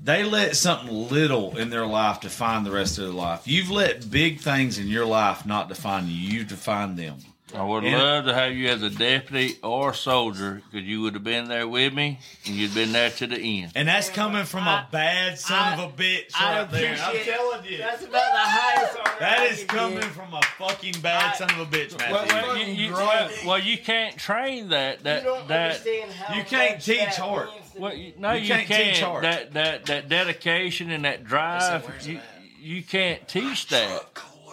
[0.02, 3.46] they let something little in their life define the rest of their life.
[3.46, 6.14] You've let big things in your life not define you.
[6.14, 7.18] You define them.
[7.54, 11.14] I would And- love to have you as a deputy or soldier because you would
[11.14, 13.70] have been there with me and you'd been there to the end.
[13.76, 16.96] And that's coming from a bad son of a bitch I right there.
[17.00, 17.78] I'm telling you.
[17.78, 20.10] That's about the highest honor That I is can coming give.
[20.10, 22.14] from a fucking bad son of a bitch, Matthew.
[22.14, 25.04] Well, well, you, you, well, well, you can't train that.
[25.04, 27.50] That that understand how You can't much teach that heart.
[27.78, 28.94] Well, you, no, You you, can't can't.
[28.96, 29.22] teach art.
[29.22, 32.18] That that that dedication and that drive, you,
[32.60, 34.04] you can't teach that.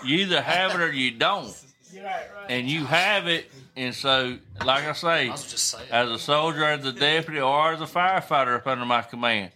[0.06, 1.73] You either have it or you don't, You're right, right.
[2.50, 3.52] And you have it.
[3.76, 5.30] And so, like I say,
[5.92, 9.52] as a soldier, as a deputy, or as a firefighter up under my command,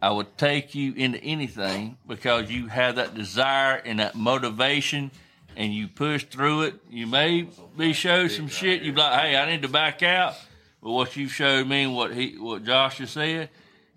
[0.00, 5.10] I would take you into anything because you have that desire and that motivation,
[5.56, 6.74] and you push through it.
[6.90, 8.82] You may be showed some shit.
[8.82, 10.36] You be like, "Hey, I need to back out,"
[10.82, 13.50] but what you showed me, and what he, what Josh just said,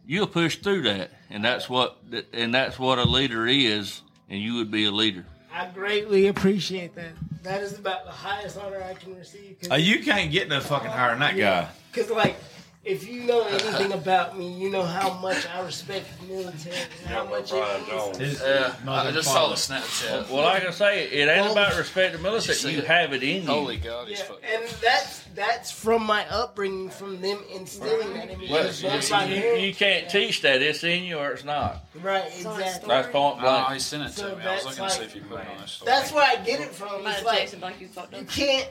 [0.05, 1.97] you'll push through that, and that's what,
[2.33, 5.25] and that's what a leader is, and you would be a leader.
[5.53, 7.11] I greatly appreciate that.
[7.43, 9.57] That is about the highest honor I can receive.
[9.69, 11.67] Uh, you can't get no fucking higher than that guy.
[11.91, 12.35] Because, like,
[12.83, 17.07] if you know anything about me, you know how much I respect the military and
[17.07, 18.41] how much it means.
[18.41, 20.29] Yeah, I just saw the Snapchat.
[20.29, 22.73] Well, like I say, it ain't about respect the military.
[22.73, 23.47] You have it in you.
[23.47, 24.43] Holy God, he's Yeah, fucking.
[24.51, 28.49] and that's that's from my upbringing, from them instilling that in me.
[28.51, 30.61] Well, Because you, you can't teach that.
[30.61, 31.85] It's in you or it's not.
[32.01, 32.87] Right, exactly.
[32.87, 33.73] That's point Oh, blank.
[33.73, 34.43] he sent it to So me.
[34.43, 35.91] I was that's looking to see if you put it on this story.
[35.91, 37.05] That's where I get it from.
[37.07, 38.69] It's like like you you can't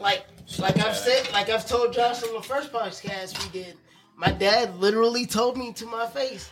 [0.00, 0.24] like
[0.58, 3.76] like I've said like I've told Josh on the first podcast we did.
[4.16, 6.50] My dad literally told me to my face,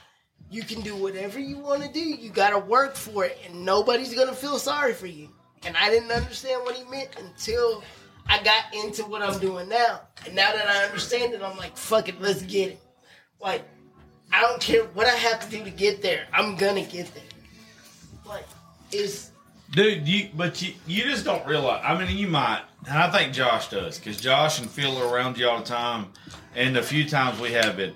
[0.51, 2.01] "You can do whatever you want to do.
[2.01, 5.30] You got to work for it, and nobody's gonna feel sorry for you."
[5.66, 7.82] And I didn't understand what he meant until
[8.27, 10.01] I got into what I'm doing now.
[10.27, 12.81] And now that I understand it, I'm like, "Fuck it, let's get it."
[13.41, 13.62] Like
[14.33, 16.27] I don't care what I have to do to get there.
[16.33, 17.22] I'm gonna get there.
[18.27, 18.47] Like
[18.91, 19.31] it's
[19.75, 21.83] Dude, you but you you just don't realize.
[21.85, 25.37] I mean, you might, and I think Josh does, because Josh and Phil are around
[25.37, 26.12] you all the time,
[26.55, 27.95] and the few times we have been.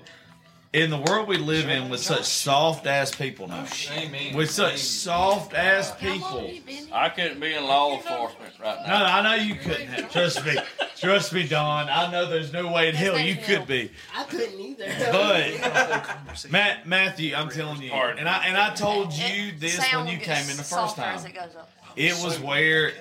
[0.71, 4.77] In the world we live in, with such soft ass people now, oh, with such
[4.77, 6.47] soft ass people.
[6.91, 8.99] I couldn't be in law enforcement right now.
[8.99, 9.05] No.
[9.05, 9.87] I know you couldn't.
[9.87, 10.11] Have.
[10.11, 10.57] Trust me,
[10.95, 11.89] trust me, Don.
[11.89, 13.89] I know there's no way in hell you could be.
[14.15, 14.85] I couldn't either.
[15.11, 20.19] But Matt, Matthew, I'm telling you, and I and I told you this when you
[20.19, 21.17] came in the first time.
[21.25, 21.71] It goes up.
[21.95, 22.91] It was where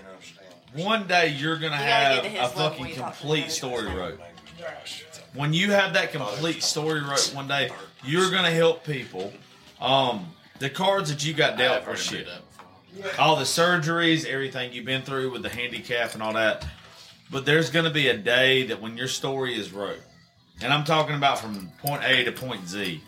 [0.73, 3.51] one day you're gonna have get to his a fucking when you talk to complete
[3.51, 4.21] story wrote.
[5.39, 7.71] When you have that complete story wrote one day,
[8.03, 9.33] you're gonna help people.
[9.81, 10.27] Um,
[10.59, 12.27] the cards that you got dealt are shit.
[13.21, 16.67] All the surgeries, everything you've been through with the handicap and all that.
[17.31, 20.01] But there's gonna be a day that when your story is wrote,
[20.61, 23.01] and I'm talking about from point A to point Z,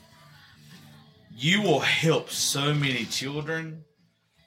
[1.34, 3.82] you will help so many children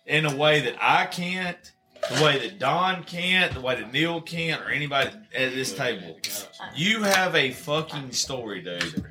[0.06, 1.73] in a way that I can't,
[2.12, 6.18] the way that Don can't, the way that Neil can't, or anybody at this table.
[6.76, 9.06] You have a fucking story, dude.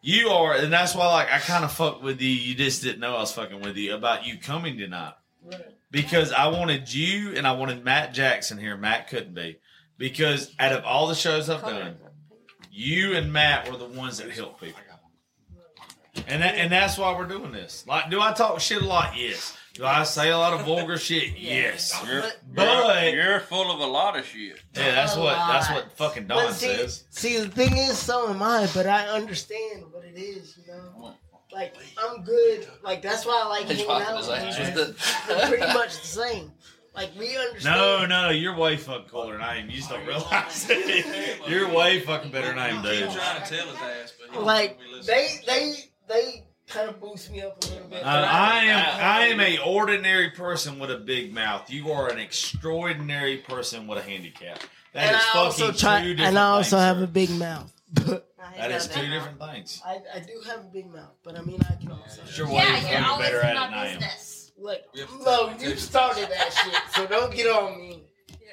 [0.00, 2.30] You are, and that's why, like, I kind of fucked with you.
[2.30, 5.14] You just didn't know I was fucking with you about you coming tonight
[5.90, 8.76] because I wanted you and I wanted Matt Jackson here.
[8.76, 9.58] Matt couldn't be
[9.96, 11.96] because out of all the shows I've done,
[12.70, 14.80] you and Matt were the ones that helped people.
[16.26, 17.84] And that, and that's why we're doing this.
[17.86, 19.16] Like, do I talk shit a lot?
[19.16, 19.56] Yes.
[19.78, 21.38] Do I say a lot of vulgar shit?
[21.38, 21.98] Yes.
[22.06, 24.60] You're, But you're, you're full of a lot of shit.
[24.74, 27.04] yeah, that's A what that's what fucking But Don see, says.
[27.10, 31.14] see, the thing is, so am I, but I understand what it is, you know?
[31.52, 32.66] Like, I'm good.
[32.82, 34.58] Like, that's why I like He's hanging out with ass.
[35.28, 35.34] you.
[35.36, 36.52] We're pretty much the same.
[36.94, 37.76] Like, we understand.
[37.76, 39.70] No, no, you're way fucking cooler than I am.
[39.70, 41.48] You just don't realize it.
[41.48, 43.10] You're way fucking better than I am, dude.
[43.12, 45.74] trying to tell his ass, but he Like, they, they,
[46.08, 48.02] they kind of boosts me up a little bit.
[48.04, 51.70] Uh, I am I am a ordinary person with a big mouth.
[51.70, 54.60] You are an extraordinary person with a handicap.
[54.92, 57.04] That and is I also fucking try, two different and I also things, have sir.
[57.04, 57.72] a big mouth.
[58.56, 59.80] That is two different things.
[59.86, 62.22] I, I do have a big mouth, but I mean I can also.
[62.24, 63.98] Sure, Yeah, you're you're always better in at it my than I am.
[63.98, 64.52] business.
[64.58, 64.84] Like,
[65.24, 68.02] no, you started that shit, so don't get on me.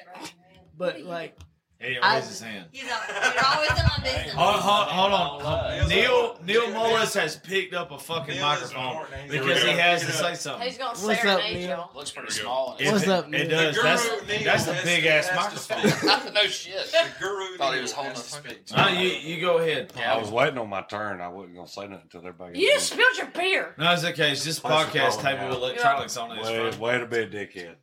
[0.78, 1.36] But like,
[1.78, 2.66] He didn't raise his hand.
[2.72, 4.32] He's al- you're always in my business.
[4.32, 5.40] Hold, hold, hold on.
[5.42, 10.34] Hold- Neil Neil Mullis has picked up a fucking microphone because he has to say
[10.34, 10.66] something.
[10.66, 11.90] He's gonna What's up, Neil?
[11.94, 12.76] Looks pretty small.
[12.80, 13.42] It- What's up, Neil?
[13.42, 13.72] It Neil?
[13.72, 13.76] does.
[13.76, 16.32] The That's guru Neil that's a big to- ass has to microphone.
[16.34, 16.86] no shit.
[16.92, 19.92] The guru Thought he was holding has a to No, you you go ahead.
[19.92, 20.02] Paul.
[20.04, 21.20] I was waiting on my turn.
[21.20, 22.58] I wasn't gonna say nothing until everybody.
[22.58, 23.74] You just spilled your beer.
[23.76, 24.32] No, it's okay.
[24.32, 25.62] It's just podcast type of me with out.
[25.62, 26.38] electronics on it.
[26.40, 26.80] It's Way, fine.
[26.80, 27.74] way to be a dickhead.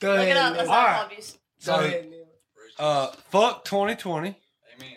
[0.00, 0.36] go Look it ahead.
[0.38, 0.56] up.
[0.56, 1.00] That's All all right.
[1.04, 1.32] obvious.
[1.32, 1.38] Go
[1.78, 2.12] So- ahead,
[2.78, 2.88] Neil.
[2.88, 4.36] Uh, fuck 2020.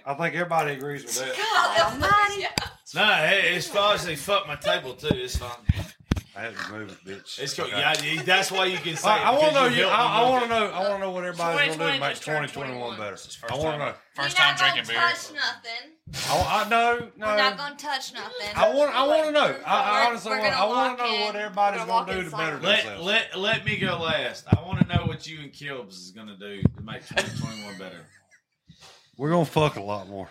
[0.06, 1.36] I think everybody agrees with that.
[1.36, 2.48] God almighty.
[2.96, 3.98] No, hey, it's fine.
[4.06, 5.10] They fuck my table too.
[5.12, 5.50] It's fine.
[6.38, 7.40] I had to move it, bitch.
[7.40, 7.66] It's cool.
[7.66, 7.78] Okay.
[7.78, 9.08] Yeah, that's why you can say.
[9.10, 9.66] I, I want to know.
[9.68, 10.66] You, I, I want to know.
[10.68, 13.16] I want to know what everybody's gonna do to 2020 make just turned 2021 better.
[13.16, 13.80] First I want to time.
[13.80, 13.94] know.
[14.16, 15.02] First We're time not gonna drinking beer.
[15.02, 15.84] touch nothing.
[16.28, 17.26] I, I no no.
[17.28, 18.52] We're not gonna touch nothing.
[18.54, 18.94] I want.
[18.94, 19.56] I want to know.
[19.66, 20.44] I, I honestly want.
[20.44, 22.64] gonna I want to know what everybody's gonna gonna do to better inside.
[22.68, 23.06] Let, themselves.
[23.06, 24.46] let let me go last.
[24.52, 28.02] I want to know what you and Kilbs is gonna do to make 2021 better.
[29.18, 30.28] We're gonna fuck a lot more.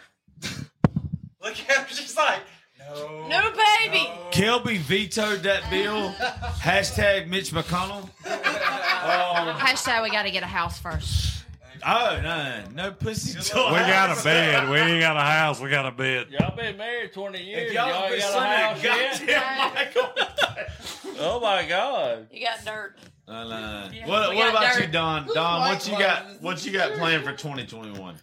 [1.43, 1.87] Look at her.
[1.89, 2.41] She's like,
[2.79, 3.27] no.
[3.29, 4.11] No baby.
[4.31, 6.11] Kelby vetoed that bill.
[6.61, 8.11] Hashtag Mitch McConnell.
[8.27, 11.45] Oh, Hashtag we got to get a house first.
[11.87, 13.39] oh no, no pussy.
[13.41, 14.69] till We got a bed.
[14.69, 15.61] We ain't got a house.
[15.61, 16.27] We got a bed.
[16.31, 17.69] Y'all been married 20 years.
[17.69, 19.39] If y'all, y'all been got a sending house yet?
[19.41, 21.17] goddamn mic on.
[21.21, 22.27] Oh my God.
[22.31, 22.99] You got dirt.
[23.27, 23.89] No, no.
[23.93, 24.83] Yeah, What, what about dirt.
[24.83, 25.25] you, Don?
[25.25, 26.31] Who's Don, what mic you got?
[26.31, 26.99] Is What you got yours?
[26.99, 28.17] planned for 2021?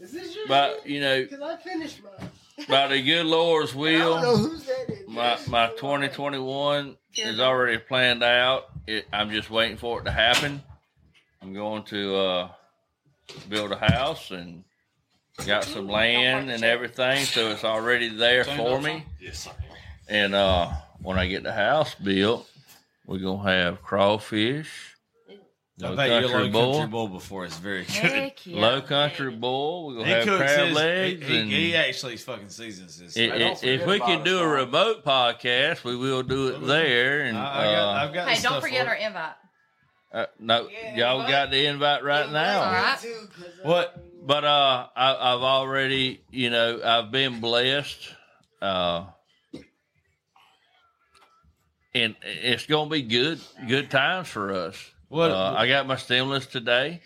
[0.00, 2.30] Is this your But, you know, Because I finished mine.
[2.68, 4.68] by the good Lord's I don't know will, whose
[5.06, 8.66] my, my 2021 is already planned out.
[8.86, 10.62] It, I'm just waiting for it to happen.
[11.40, 12.48] I'm going to uh,
[13.48, 14.64] build a house and
[15.46, 19.04] got some land and everything, so it's already there for me.
[19.20, 19.50] Yes, sir.
[20.08, 22.48] And uh, when I get the house built,
[23.08, 24.94] we're gonna have crawfish,
[25.82, 28.32] I low bet you're country low bull, country boil before it's very good.
[28.44, 28.60] Yeah.
[28.60, 29.86] low country boil.
[29.86, 32.98] We're gonna He have cooks crab his, legs, he, and he, he actually fucking seasons
[32.98, 33.16] this.
[33.16, 34.66] i- i- don't if we can do a Ron.
[34.66, 37.22] remote podcast, we will do it there.
[37.22, 39.32] And I, I got, uh, I've got Hey, don't forget for our invite.
[40.12, 41.28] uh, no, Yeah, y'all what?
[41.28, 42.60] got the invite right now.
[42.62, 43.02] All right.
[43.02, 44.04] Me too, 'cause I- What?
[44.26, 47.98] But uh, I, I've already, you know, I've been blessed,
[48.60, 49.04] uh,
[51.94, 54.76] and it's gonna be good, good times for us.
[55.08, 55.30] What?
[55.30, 57.00] Uh, I got my stimulus today.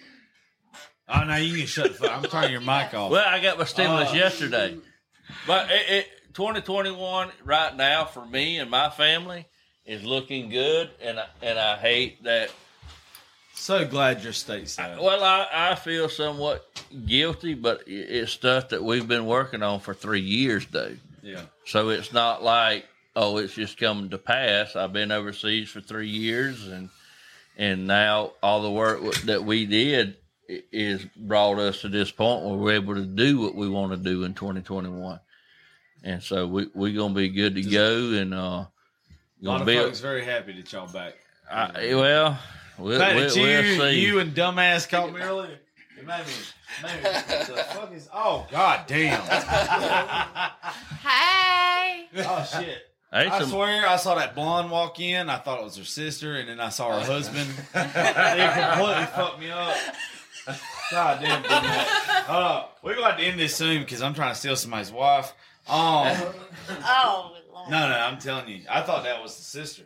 [1.09, 2.11] oh no, you can shut the fuck.
[2.17, 3.11] I'm turning your mic off.
[3.11, 4.15] Well, I got my stimulus Oh.
[4.15, 4.77] yesterday,
[5.47, 9.47] but it, it 2021 right now for me and my family
[9.85, 12.51] is looking good, and I, and I hate that.
[13.55, 15.01] so glad you're stateside.
[15.03, 16.65] Well, I, I feel somewhat
[17.07, 20.95] guilty, but it's stuff that we've been working on for three years, though.
[21.23, 21.43] yeah.
[21.67, 24.77] So it's not like oh, it's just coming to pass.
[24.77, 26.89] I've been overseas for three years, and
[27.57, 30.17] and now all the work that we did
[30.49, 33.97] is brought us to this point where we're able to do what we want to
[33.99, 35.21] do in 2021.
[36.05, 38.69] And so we we're gonna be good to go, and uh, A
[39.41, 39.77] lot of be.
[39.77, 41.15] folks very happy that y'all back.
[41.51, 42.39] I, well,
[42.79, 44.01] we'll, we'll, you, we'll see.
[44.01, 45.59] you and dumbass called me earlier.
[45.99, 46.33] It made me,
[46.83, 48.09] made me what the fuck is?
[48.13, 49.21] Oh god damn!
[51.03, 52.09] Hey.
[52.19, 52.92] oh shit!
[53.13, 55.29] Hey, I some- swear, I saw that blonde walk in.
[55.29, 57.49] I thought it was her sister, and then I saw her husband.
[57.75, 59.77] it completely fucked me up.
[60.91, 61.85] God damn, dumbass.
[62.25, 64.91] Hold on, we're gonna have to end this soon because I'm trying to steal somebody's
[64.91, 65.33] wife.
[65.69, 66.17] Um,
[66.85, 67.37] Oh.
[67.53, 67.71] Lord.
[67.71, 69.83] no, no, I'm telling you, I thought that was the sister.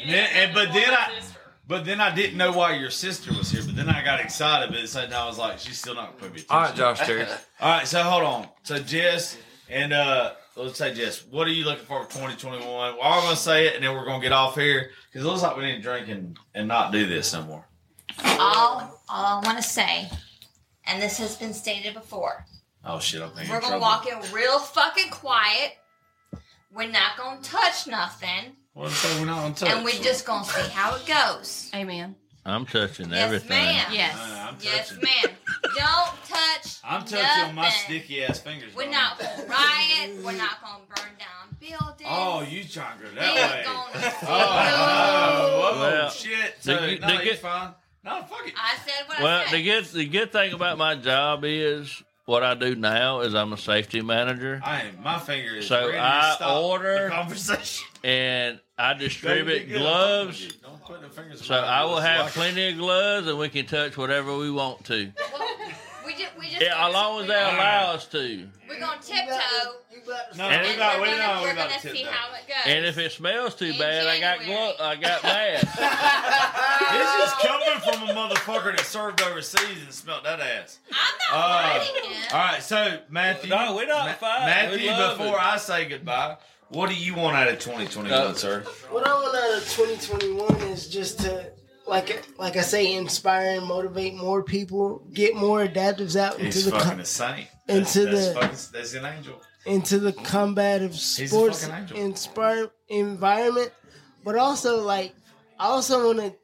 [0.00, 1.20] And then, and, but then I,
[1.66, 3.60] but then I didn't know why your sister was here.
[3.66, 5.94] But then I got excited, but at the same time I was like, she's still
[5.96, 6.46] not going to be.
[6.48, 7.26] All right, Josh Terry.
[7.60, 8.48] All right, so hold on.
[8.62, 9.36] So Jess
[9.68, 12.66] and uh, let's say Jess, what are you looking for for 2021?
[12.66, 15.42] We're all gonna say it, and then we're gonna get off here because it looks
[15.42, 17.66] like we need to drink and, and not do this no more.
[18.24, 20.08] All, all I want to say,
[20.86, 22.46] and this has been stated before,
[22.84, 25.72] Oh shit, I'm we're gonna walk in real fucking quiet.
[26.72, 29.68] We're not gonna touch nothing, What if we're not on touch?
[29.70, 31.70] and we're just gonna see how it goes.
[31.74, 32.16] Amen.
[32.44, 33.48] I'm touching Yes, everything.
[33.50, 33.86] ma'am.
[33.92, 34.16] Yes.
[34.16, 35.36] Uh, I'm Yes, ma'am.
[35.62, 36.78] Don't touch.
[36.84, 38.74] I'm touching my sticky ass fingers.
[38.74, 40.16] We're not gonna riot.
[40.24, 42.08] We're not gonna burn down buildings.
[42.10, 43.62] Oh, you trying to go We that ain't way?
[43.64, 46.56] gonna Oh, whoa, Well, shit.
[46.56, 47.74] the So, good- no, the you're good- fine.
[48.02, 48.54] No, fuck it.
[48.56, 49.52] I said what Well, I said.
[49.52, 53.34] Well the good the good thing about my job is what I do now is
[53.34, 54.60] I'm a safety manager.
[54.64, 55.02] I am.
[55.02, 57.86] My finger is So ready to I stop order the conversation.
[58.04, 59.82] and I distribute Get up.
[59.82, 60.46] gloves.
[60.62, 62.04] Don't put no fingers So in I will nose.
[62.04, 65.10] have Like- plenty of gloves, and we can touch whatever we want to.
[66.10, 68.48] We just, we just Yeah, as long as they allow us to.
[68.68, 69.36] We're gonna tiptoe.
[70.36, 71.98] No, And we we about, we're we gonna, know we we're about gonna to see
[71.98, 72.10] tiptoe.
[72.10, 72.56] how it goes.
[72.66, 75.78] And if it smells too bad, I got glo- I got masks.
[76.90, 80.80] This is coming from a motherfucker that served overseas and smelt that ass.
[80.90, 83.50] I'm not fighting All right, so Matthew.
[83.50, 84.46] No, we're not Ma- fighting.
[84.46, 85.44] Matthew, We before it.
[85.44, 86.36] I say goodbye,
[86.70, 88.62] what do you want out of 2021, Uh, sir?
[88.90, 91.52] What I want out of 2021 is just to,
[91.90, 96.64] like, like I say, inspire and motivate more people, get more adaptives out into He's
[96.66, 99.42] the fucking com- into that's, the- that's, fucking, that's an angel.
[99.66, 100.24] into the mm-hmm.
[100.24, 103.72] combative a sports inspire environment,
[104.24, 105.12] but also like
[105.58, 106.34] I also want to,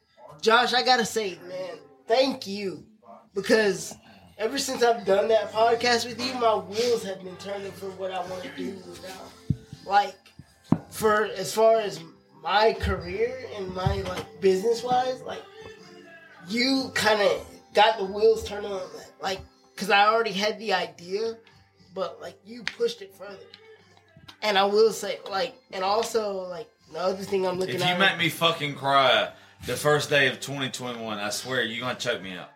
[0.43, 0.75] Josh.
[0.75, 1.79] I gotta say, man,
[2.09, 2.85] thank you
[3.33, 3.95] because
[4.39, 8.11] ever since I've done that podcast with you, my wheels have been turning for what
[8.11, 9.59] I want to do now.
[9.87, 10.17] Like
[10.91, 12.01] for as far as
[12.47, 15.43] my career and my like business wise, like
[16.49, 17.45] you kind of
[17.75, 19.11] got the wheels turning on that.
[19.21, 19.41] Like,
[19.75, 21.37] cause I already had the idea,
[21.93, 23.37] but like you pushed it further.
[24.43, 27.93] And I will say, like, and also like the other thing I'm looking If at.
[27.95, 29.33] you make me fucking cry
[29.67, 32.51] the first day of 2021, I swear you're gonna choke me out.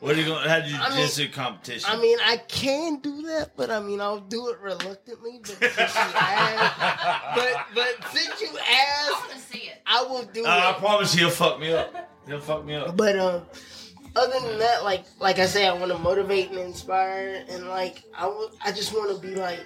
[0.00, 0.48] What are you gonna?
[0.48, 1.88] How do you I mean- jiu-jitsu competition?
[1.90, 5.38] I mean, I can do that, but I mean, I'll do it reluctantly.
[5.40, 10.78] But since you asked, but but since you asked, I will do Uh, I it.
[10.78, 12.10] promise he'll fuck me up.
[12.26, 12.96] He'll fuck me up.
[12.96, 13.42] But um,
[14.16, 18.02] other than that, like like I say, I want to motivate and inspire, and like
[18.16, 19.60] I w- I just want to be like,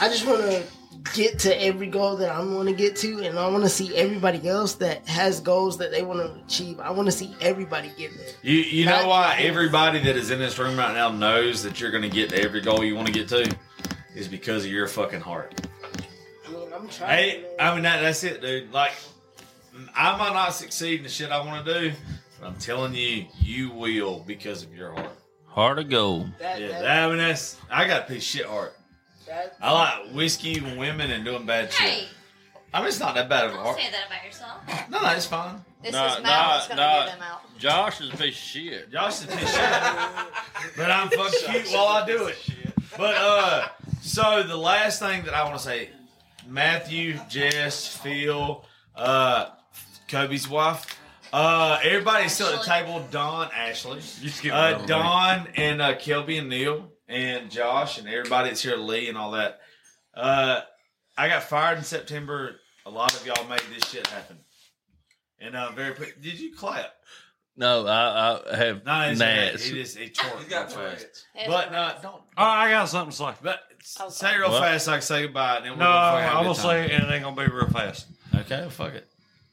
[0.00, 0.62] I just want to
[1.14, 3.94] get to every goal that I want to get to, and I want to see
[3.96, 6.80] everybody else that has goals that they want to achieve.
[6.80, 8.28] I want to see everybody get there.
[8.42, 11.90] You you know why everybody that is in this room right now knows that you're
[11.90, 13.56] gonna get to every goal you want to get to
[14.14, 15.66] is because of your fucking heart.
[16.46, 17.10] I mean, I'm trying.
[17.10, 18.72] Hey, I mean that, that's it, dude.
[18.72, 18.92] Like
[19.94, 21.92] I might not succeed in the shit I want to do,
[22.40, 25.10] but I'm telling you, you will because of your heart.
[25.46, 26.30] Heart of gold.
[26.38, 28.76] That, Yeah, that, that, I mean that's I got a piece shit heart.
[29.34, 32.08] That, I like whiskey, women, and doing bad Hey, shit.
[32.72, 34.90] I mean, it's not that bad of a don't say that about yourself.
[34.90, 35.64] No, no, it's fine.
[35.82, 37.04] This Nah, is Matt that's nah, gonna nah.
[37.04, 37.58] get them out.
[37.58, 38.92] Josh is a piece of shit.
[38.92, 42.38] Josh is a piece of shit, but I'm fucking cute while I do it.
[42.96, 43.68] But uh,
[44.02, 45.90] so the last thing that I want to say,
[46.48, 48.64] Matthew, Jess, Phil,
[48.96, 49.46] uh,
[50.08, 50.84] Kobe's wife.
[51.32, 53.04] Uh, everybody's still at the table.
[53.10, 54.74] Don, Ashley, skip uh.
[54.86, 59.32] Don, and uh, Kelby and Neil, and Josh, and everybody that's here, Lee, and all
[59.32, 59.60] that.
[60.14, 60.60] Uh,
[61.16, 62.56] I got fired in September.
[62.86, 64.38] A lot of y'all made this shit happen,
[65.38, 65.94] and uh, very.
[65.94, 66.92] Pre- Did you clap?
[67.56, 69.10] No, I, I have not.
[69.10, 69.68] it's gnats.
[69.70, 69.96] It is.
[69.96, 71.06] It tore He's got fast.
[71.46, 72.14] But no, don't.
[72.36, 73.32] Oh, I got something to say.
[73.42, 73.60] But
[74.10, 74.60] say it real What?
[74.62, 75.58] fast so I can say goodbye.
[75.58, 77.52] And then No, gonna have a I'm gonna say it, and it ain't gonna be
[77.52, 78.06] real fast.
[78.34, 79.06] Okay, fuck it.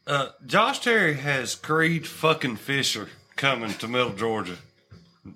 [0.07, 4.57] Uh, Josh Terry has Creed fucking Fisher coming to Middle Georgia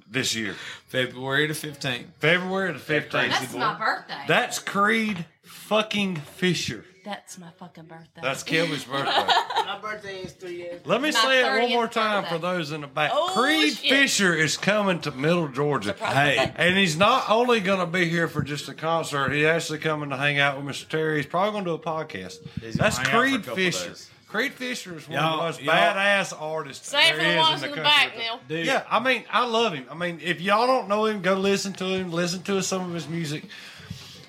[0.09, 0.55] this year,
[0.88, 2.07] February the fifteenth.
[2.19, 3.31] February the fifteenth.
[3.39, 4.23] That's my birthday.
[4.27, 6.86] That's Creed fucking Fisher.
[7.03, 8.19] That's my fucking birthday.
[8.23, 9.05] That's Kelby's birthday.
[9.05, 10.81] my birthday is three years.
[10.86, 12.36] Let me My say it one more time birthday.
[12.36, 13.11] for those in the back.
[13.13, 13.91] Oh, Creed shit.
[13.91, 15.93] Fisher is coming to Middle Georgia.
[15.99, 19.77] Hey, And he's not only going to be here for just a concert, he's actually
[19.79, 20.88] coming to hang out with Mr.
[20.89, 21.17] Terry.
[21.17, 22.39] He's probably going to do a podcast.
[22.59, 23.89] He's That's hang out for a Creed Fisher.
[23.89, 24.09] days.
[24.36, 27.29] Creed Fisher is one Y'all- of the most badass artists Say it there for the
[27.31, 28.21] is ones in in the the back, country.
[28.23, 28.39] Neil.
[28.47, 28.65] dude.
[28.65, 29.86] Yeah, I mean, I love him.
[29.89, 32.11] I mean, if y'all don't know him, go listen to him.
[32.11, 33.45] Listen to some of his music.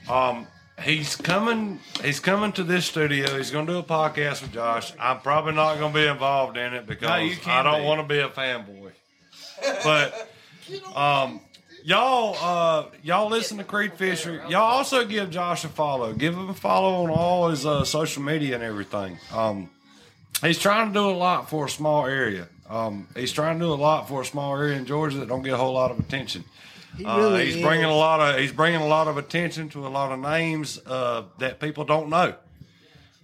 [0.08, 0.46] Um,
[0.82, 1.80] he's coming.
[2.04, 3.36] He's coming to this studio.
[3.36, 4.92] He's going to do a podcast with Josh.
[5.00, 7.08] I'm probably not going to be involved in it because
[7.46, 8.92] No, I don't want to be a fanboy.
[9.82, 10.30] But
[10.94, 11.40] um,
[11.84, 14.44] y'all, uh, y'all listen to Creed Fisher.
[14.48, 16.12] Y'all also give Josh a follow.
[16.12, 19.18] Give him a follow on all his uh, social media and everything.
[19.32, 19.70] Um,
[20.42, 22.48] he's trying to do a lot for a small area.
[22.68, 25.42] Um, he's trying to do a lot for a small area in Georgia that don't
[25.42, 26.44] get a whole lot of attention.
[26.96, 27.62] He Uh, he's is.
[27.62, 30.80] bringing a lot of he's bringing a lot of attention to a lot of names
[30.86, 32.34] uh, that people don't know.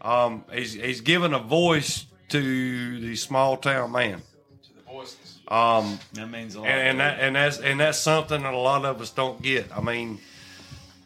[0.00, 4.20] Um, he's he's giving a voice to the small town man.
[4.64, 5.38] To the voices.
[5.48, 6.68] Um, That means a lot.
[6.68, 9.70] and, and that and that's and that's something that a lot of us don't get.
[9.76, 10.18] I mean,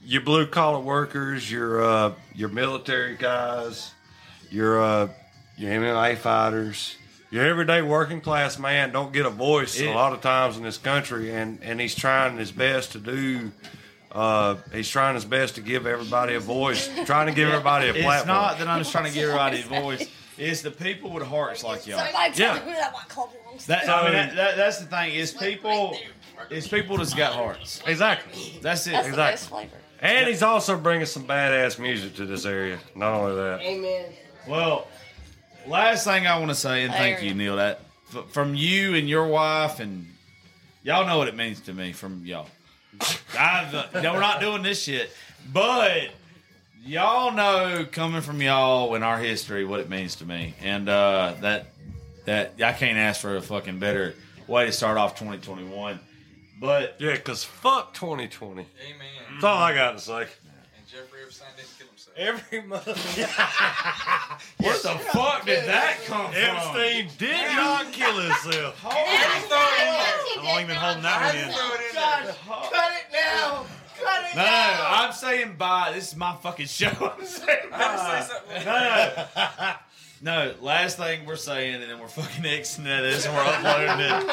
[0.05, 3.93] your blue collar workers, your uh, your military guys,
[4.51, 5.09] your uh,
[5.57, 6.97] your MMA fighters,
[7.31, 10.63] your everyday working class man don't get a voice It- a lot of times in
[10.63, 13.53] this country, and and he's trying his best to do.
[14.13, 17.93] Uh, he's trying his best to give everybody a voice, trying to give everybody a
[17.93, 18.17] platform.
[18.17, 20.09] it's not that I'm just trying to give everybody a voice.
[20.39, 21.99] It's the people with hearts like y'all.
[22.35, 22.59] Yeah.
[23.67, 25.97] That, I mean, that, that, that's the thing is people
[26.51, 27.83] is people that's got hearts.
[27.87, 28.59] Exactly.
[28.61, 28.91] That's it.
[28.93, 29.33] That's the exactly.
[29.33, 29.77] best flavor.
[30.01, 32.79] And he's also bringing some badass music to this area.
[32.95, 33.61] Not only that.
[33.63, 34.07] Amen.
[34.47, 34.89] Well,
[35.69, 37.81] last thing I want to say, and thank you, Neil, that
[38.15, 40.07] f- from you and your wife, and
[40.83, 42.49] y'all know what it means to me from y'all.
[43.39, 45.11] I've, uh, no, we're not doing this shit,
[45.53, 46.09] but
[46.85, 51.35] y'all know coming from y'all in our history what it means to me, and uh,
[51.41, 51.67] that
[52.25, 54.15] that I can't ask for a fucking better
[54.47, 56.01] way to start off 2021.
[56.59, 58.53] But yeah, because fuck 2020.
[58.63, 58.67] Amen.
[59.33, 60.21] That's all I got to say.
[60.23, 61.76] And Jeffrey Epstein didn't kill himself.
[62.17, 62.87] Every month.
[62.87, 66.35] Where the fuck did that come from?
[66.35, 68.83] Epstein did not kill himself.
[68.87, 71.51] I'm not even holding that one in.
[71.93, 72.37] Josh,
[72.73, 73.67] cut it now.
[74.03, 74.77] Cut it No, no, now.
[74.79, 75.93] no, I'm saying bye.
[75.95, 76.89] This is my fucking show.
[77.19, 78.27] I'm saying bye.
[78.65, 79.75] No, no.
[80.23, 84.25] No, last thing we're saying, and then we're fucking exiting this and we're uploading it.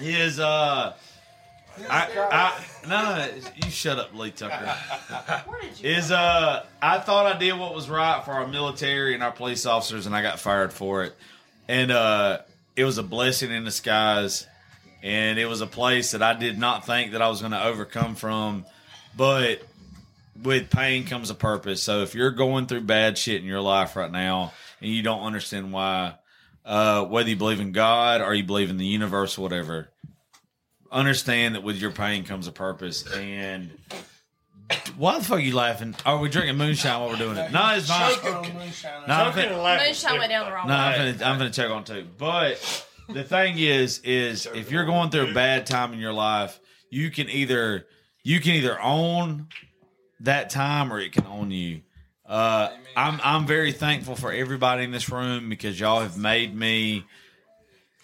[0.00, 0.94] Is uh,
[1.88, 4.74] I, I no, you shut up, Lee Tucker.
[5.82, 9.66] Is uh, I thought I did what was right for our military and our police
[9.66, 11.14] officers, and I got fired for it.
[11.68, 12.40] And uh,
[12.76, 14.46] it was a blessing in disguise,
[15.02, 17.64] and it was a place that I did not think that I was going to
[17.64, 18.64] overcome from,
[19.16, 19.62] but
[20.42, 21.82] with pain comes a purpose.
[21.82, 25.22] So if you're going through bad shit in your life right now and you don't
[25.22, 26.14] understand why,
[26.64, 29.88] uh, whether you believe in God or you believe in the universe or whatever,
[30.90, 33.06] understand that with your pain comes a purpose.
[33.12, 33.70] And
[34.96, 35.94] why the fuck are you laughing?
[36.04, 37.52] Are we drinking moonshine while we're doing it?
[37.52, 38.24] No, it's not.
[38.24, 41.12] No, I'm fin- Moonshine went down the wrong no, I'm way.
[41.12, 42.06] gonna, I'm gonna check on too.
[42.18, 46.58] But the thing is, is if you're going through a bad time in your life,
[46.90, 47.86] you can either
[48.22, 49.48] you can either own
[50.20, 51.82] that time or it can own you.
[52.24, 57.04] Uh, I'm I'm very thankful for everybody in this room because y'all have made me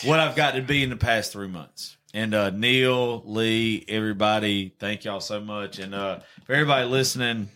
[0.05, 1.97] what I've got to be in the past three months.
[2.15, 5.79] And uh, Neil, Lee, everybody, thank y'all so much.
[5.79, 7.49] And uh, for everybody listening,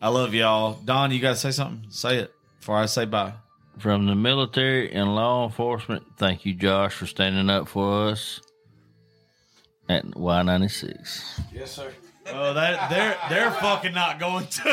[0.00, 0.74] I love y'all.
[0.84, 1.90] Don, you got to say something?
[1.90, 3.32] Say it before I say bye.
[3.78, 8.40] From the military and law enforcement, thank you, Josh, for standing up for us
[9.88, 11.40] at Y96.
[11.52, 11.92] Yes, sir.
[12.30, 14.68] Oh, that they're they're fucking not going to.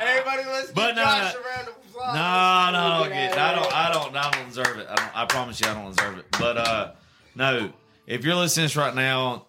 [0.00, 1.40] Everybody, let's But give no, Josh no.
[1.40, 2.14] a round of applause.
[2.14, 2.70] No,
[3.04, 3.72] no, Get I don't.
[3.74, 4.86] I don't, I don't deserve it.
[4.88, 6.24] I, don't, I promise you, I don't deserve it.
[6.38, 6.92] But uh,
[7.36, 7.72] no,
[8.06, 9.46] if you're listening to this right now,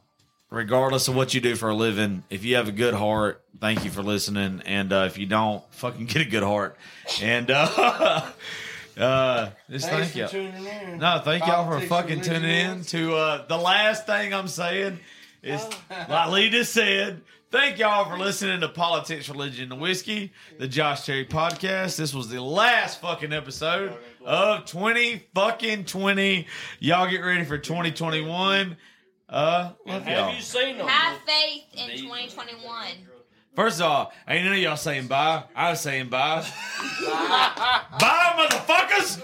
[0.49, 3.83] regardless of what you do for a living, if you have a good heart, thank
[3.83, 4.61] you for listening.
[4.65, 6.77] And uh, if you don't, fucking get a good heart.
[7.21, 8.25] And uh,
[8.97, 10.27] uh, just Thanks thank you.
[10.27, 10.99] tuning in.
[10.99, 14.99] No, thank y'all for Politics, fucking tuning in to uh, the last thing I'm saying
[15.43, 15.65] is
[16.09, 17.21] like Lee just said.
[17.49, 21.95] Thank y'all for listening to Politics, Religion, and Whiskey, the Josh Terry podcast.
[21.95, 23.93] This was the last fucking episode
[24.25, 26.45] of 20 fucking 20.
[26.79, 28.75] Y'all get ready for 2021.
[29.29, 30.37] Uh, love y'all.
[30.41, 32.87] seen Have faith in 2021.
[33.55, 35.45] First of all, ain't none of y'all saying bye.
[35.55, 36.45] I was saying bye.
[37.97, 39.23] bye, motherfuckers!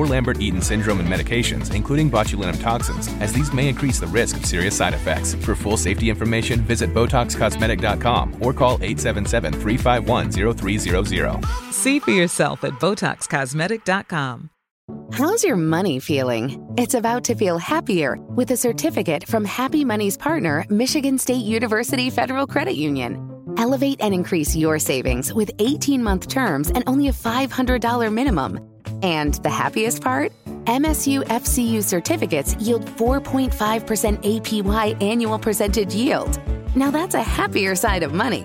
[0.00, 4.46] or Lambert-Eaton syndrome and medications, including botulinum toxins, as these may increase the risk of
[4.46, 5.34] serious side effects.
[5.34, 11.72] For full safety information, visit BotoxCosmetic.com or call 877-351-0300.
[11.72, 14.48] See for yourself at BotoxCosmetic.com.
[15.12, 16.74] How's your money feeling?
[16.78, 22.10] It's about to feel happier with a certificate from Happy Money's partner, Michigan State University
[22.10, 23.26] Federal Credit Union.
[23.56, 28.69] Elevate and increase your savings with 18 month terms and only a $500 minimum.
[29.02, 30.32] And the happiest part?
[30.64, 33.50] MSU FCU certificates yield 4.5%
[34.22, 36.40] APY annual percentage yield.
[36.74, 38.44] Now that's a happier side of money.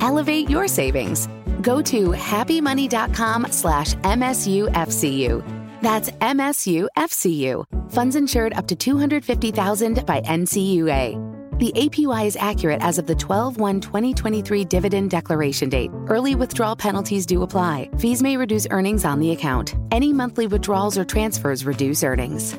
[0.00, 1.28] Elevate your savings.
[1.62, 5.42] Go to happymoney.com slash MSUFCU.
[5.82, 7.90] That's MSUFCU.
[7.90, 11.39] Funds insured up to 250000 by NCUA.
[11.60, 15.90] The APY is accurate as of the 12 1 2023 dividend declaration date.
[16.06, 17.90] Early withdrawal penalties do apply.
[17.98, 19.74] Fees may reduce earnings on the account.
[19.90, 22.58] Any monthly withdrawals or transfers reduce earnings.